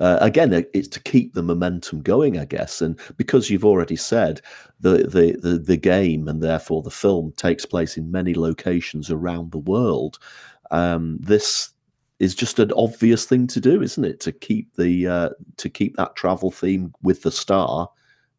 [0.00, 2.80] Uh, again, it's to keep the momentum going, I guess.
[2.80, 4.40] And because you've already said
[4.80, 9.52] the, the, the the game and therefore the film takes place in many locations around
[9.52, 10.18] the world,
[10.70, 11.70] um, this
[12.18, 14.20] is just an obvious thing to do, isn't it?
[14.20, 15.28] To keep the uh,
[15.58, 17.90] to keep that travel theme with the star,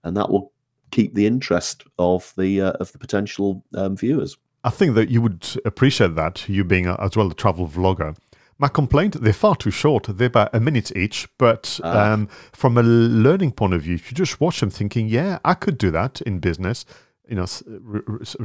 [0.04, 0.52] and that will
[0.90, 4.36] keep the interest of the uh, of the potential um, viewers.
[4.64, 8.16] I think that you would appreciate that, you being a, as well a travel vlogger.
[8.62, 10.06] My complaint, they're far too short.
[10.08, 11.28] They're about a minute each.
[11.40, 12.14] But ah.
[12.14, 15.56] um, from a learning point of view, if you just watch them thinking, yeah, I
[15.56, 16.86] could do that in business,
[17.28, 17.48] you know,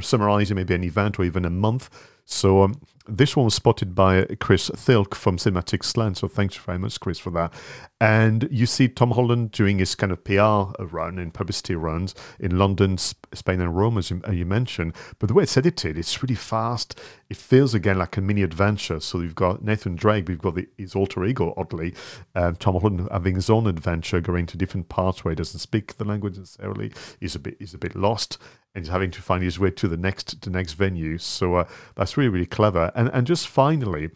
[0.01, 1.91] summarizing maybe an event or even a month,
[2.25, 6.19] So um, this one was spotted by Chris Thilk from Cinematic Slant.
[6.19, 7.53] So thanks very much, Chris, for that.
[8.01, 12.59] And you see Tom Holland doing his kind of PR run and publicity runs in
[12.59, 14.95] London, Spain, and Rome, as you, as you, mentioned.
[15.19, 17.01] But the way it's edited, it's really fast.
[17.31, 19.01] It feels again like a mini adventure.
[19.01, 21.95] So you've got Nathan Drake, we've got the, his alter ego, oddly,
[22.35, 25.97] um, Tom Holland having his own adventure, going to different parts where he doesn't speak
[25.97, 26.93] the language necessarily.
[27.19, 28.37] He's a bit, he's a bit lost,
[28.75, 31.17] and he's having to find his way to the next, the next venue.
[31.17, 32.93] So uh, that's really, really clever.
[32.97, 34.11] And and just finally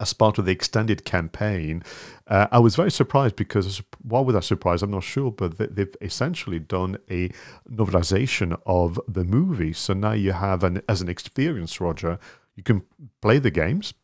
[0.00, 1.82] as part of the extended campaign,
[2.26, 4.82] uh, I was very surprised because why was I surprised?
[4.82, 7.30] I'm not sure, but they've essentially done a
[7.70, 9.72] novelization of the movie.
[9.72, 12.18] So now you have an as an experience, Roger,
[12.56, 12.82] you can
[13.22, 13.94] play the games,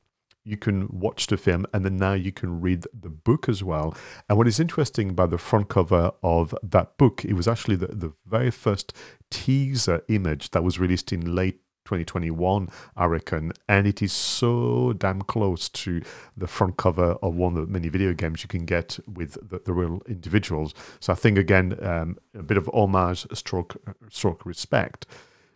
[0.45, 3.95] you can watch the film, and then now you can read the book as well.
[4.29, 7.89] And what is interesting about the front cover of that book, it was actually the,
[7.89, 8.93] the very first
[9.31, 11.61] teaser image that was released in late
[11.91, 13.53] 2021, I reckon.
[13.69, 16.01] And it is so damn close to
[16.37, 19.59] the front cover of one of the many video games you can get with the,
[19.65, 20.73] the real individuals.
[21.01, 23.77] So I think, again, um, a bit of homage, stroke,
[24.09, 25.07] stroke respect.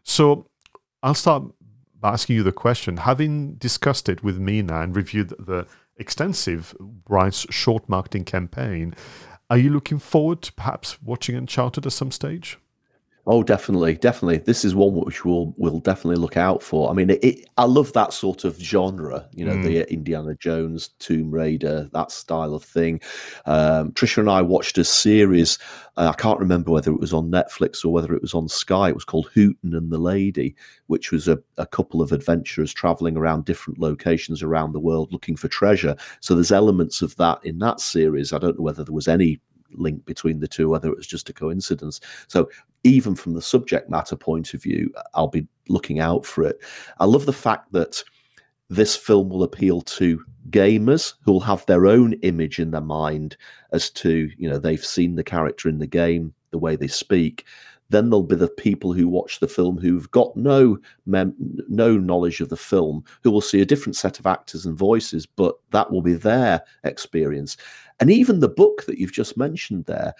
[0.03, 0.49] So
[1.05, 1.45] I'll start
[2.01, 2.97] by asking you the question.
[2.97, 5.67] Having discussed it with Mina and reviewed the
[5.97, 8.97] extensive Brian's short marketing campaign,
[9.49, 12.59] are you looking forward to perhaps watching Uncharted at some stage?
[13.27, 14.39] Oh, definitely, definitely.
[14.39, 16.91] This is one which we'll we'll definitely look out for.
[16.91, 19.27] I mean, it, it, I love that sort of genre.
[19.33, 19.65] You know, mm.
[19.65, 23.01] the Indiana Jones, Tomb Raider, that style of thing.
[23.47, 25.59] Um, Trisha and I watched a series.
[25.97, 28.91] Uh, I can't remember whether it was on Netflix or whether it was on Sky.
[28.91, 30.55] It was called Hooten and the Lady,
[30.89, 35.37] which was a, a couple of adventurers traveling around different locations around the world looking
[35.37, 35.97] for treasure.
[36.21, 38.35] So there's elements of that in that series.
[38.35, 39.41] I don't know whether there was any
[39.77, 42.01] link between the two, whether it was just a coincidence.
[42.29, 42.51] So,
[42.85, 46.59] even from the subject matter point of view, I'll be looking out for it.
[47.01, 48.03] I love the fact that
[48.71, 53.37] this film will appeal to gamers who will have their own image in their mind
[53.73, 57.45] as to, you know, they've seen the character in the game, the way they speak.
[57.91, 61.35] Then there'll be the people who watch the film who've got no mem-
[61.69, 65.27] no knowledge of the film, who will see a different set of actors and voices,
[65.27, 67.57] but that will be their experience.
[68.01, 70.15] And even the book that you've just mentioned there,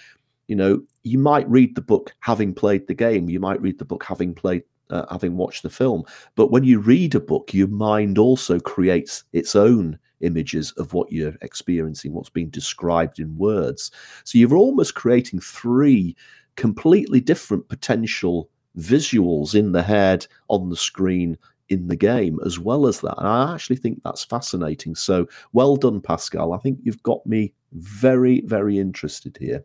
[0.49, 3.85] you know, you might read the book having played the game, you might read the
[3.85, 6.05] book having played uh, having watched the film.
[6.35, 11.11] But when you read a book, your mind also creates its own images of what
[11.11, 13.91] you're experiencing, what's being described in words.
[14.25, 16.17] So you're almost creating three
[16.57, 18.49] completely different potential
[18.79, 21.39] visuals in the head, on the screen,
[21.71, 23.17] in the game as well as that.
[23.19, 24.95] And I actually think that's fascinating.
[24.95, 26.53] So well done, Pascal.
[26.53, 29.65] I think you've got me very, very interested here.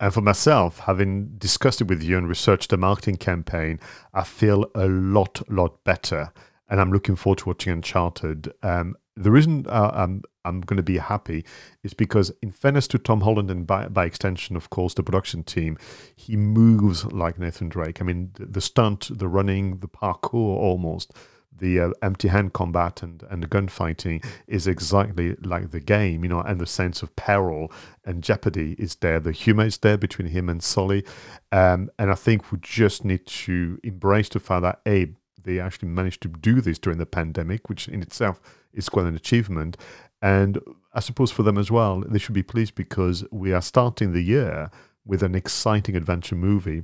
[0.00, 3.80] And for myself, having discussed it with you and researched the marketing campaign,
[4.14, 6.32] I feel a lot, lot better.
[6.68, 8.52] And I'm looking forward to watching Uncharted.
[8.62, 11.44] Um, the reason uh, I'm I'm going to be happy
[11.82, 15.42] is because, in fairness to Tom Holland and by, by extension, of course, the production
[15.42, 15.76] team,
[16.16, 18.00] he moves like Nathan Drake.
[18.00, 21.12] I mean, the, the stunt, the running, the parkour, almost
[21.58, 26.28] the uh, empty hand combat and, and the gunfighting is exactly like the game, you
[26.28, 27.70] know, and the sense of peril
[28.04, 29.20] and jeopardy is there.
[29.20, 31.04] The humor is there between him and Sully.
[31.52, 35.12] Um, and I think we just need to embrace the fact that, A,
[35.42, 38.40] they actually managed to do this during the pandemic, which in itself
[38.72, 39.76] is quite an achievement.
[40.20, 40.58] And
[40.92, 44.22] I suppose for them as well, they should be pleased because we are starting the
[44.22, 44.70] year
[45.04, 46.82] with an exciting adventure movie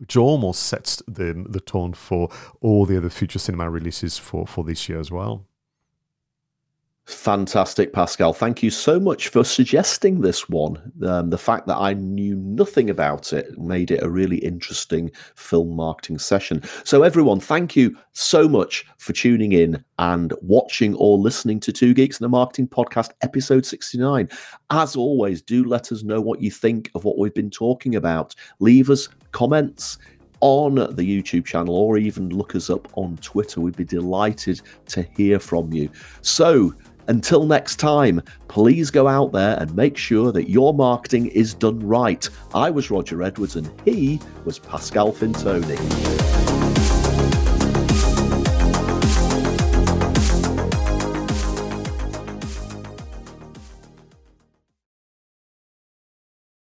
[0.00, 4.64] which almost sets the the tone for all the other future cinema releases for for
[4.64, 5.46] this year as well.
[7.10, 8.32] Fantastic, Pascal.
[8.32, 10.80] Thank you so much for suggesting this one.
[11.04, 15.74] Um, the fact that I knew nothing about it made it a really interesting film
[15.74, 16.62] marketing session.
[16.84, 21.94] So, everyone, thank you so much for tuning in and watching or listening to Two
[21.94, 24.28] Geeks and the Marketing Podcast, episode 69.
[24.70, 28.36] As always, do let us know what you think of what we've been talking about.
[28.60, 29.98] Leave us comments
[30.40, 33.60] on the YouTube channel or even look us up on Twitter.
[33.60, 35.90] We'd be delighted to hear from you.
[36.22, 36.72] So,
[37.08, 41.80] until next time, please go out there and make sure that your marketing is done
[41.80, 42.28] right.
[42.54, 46.39] I was Roger Edwards and he was Pascal Fintoni.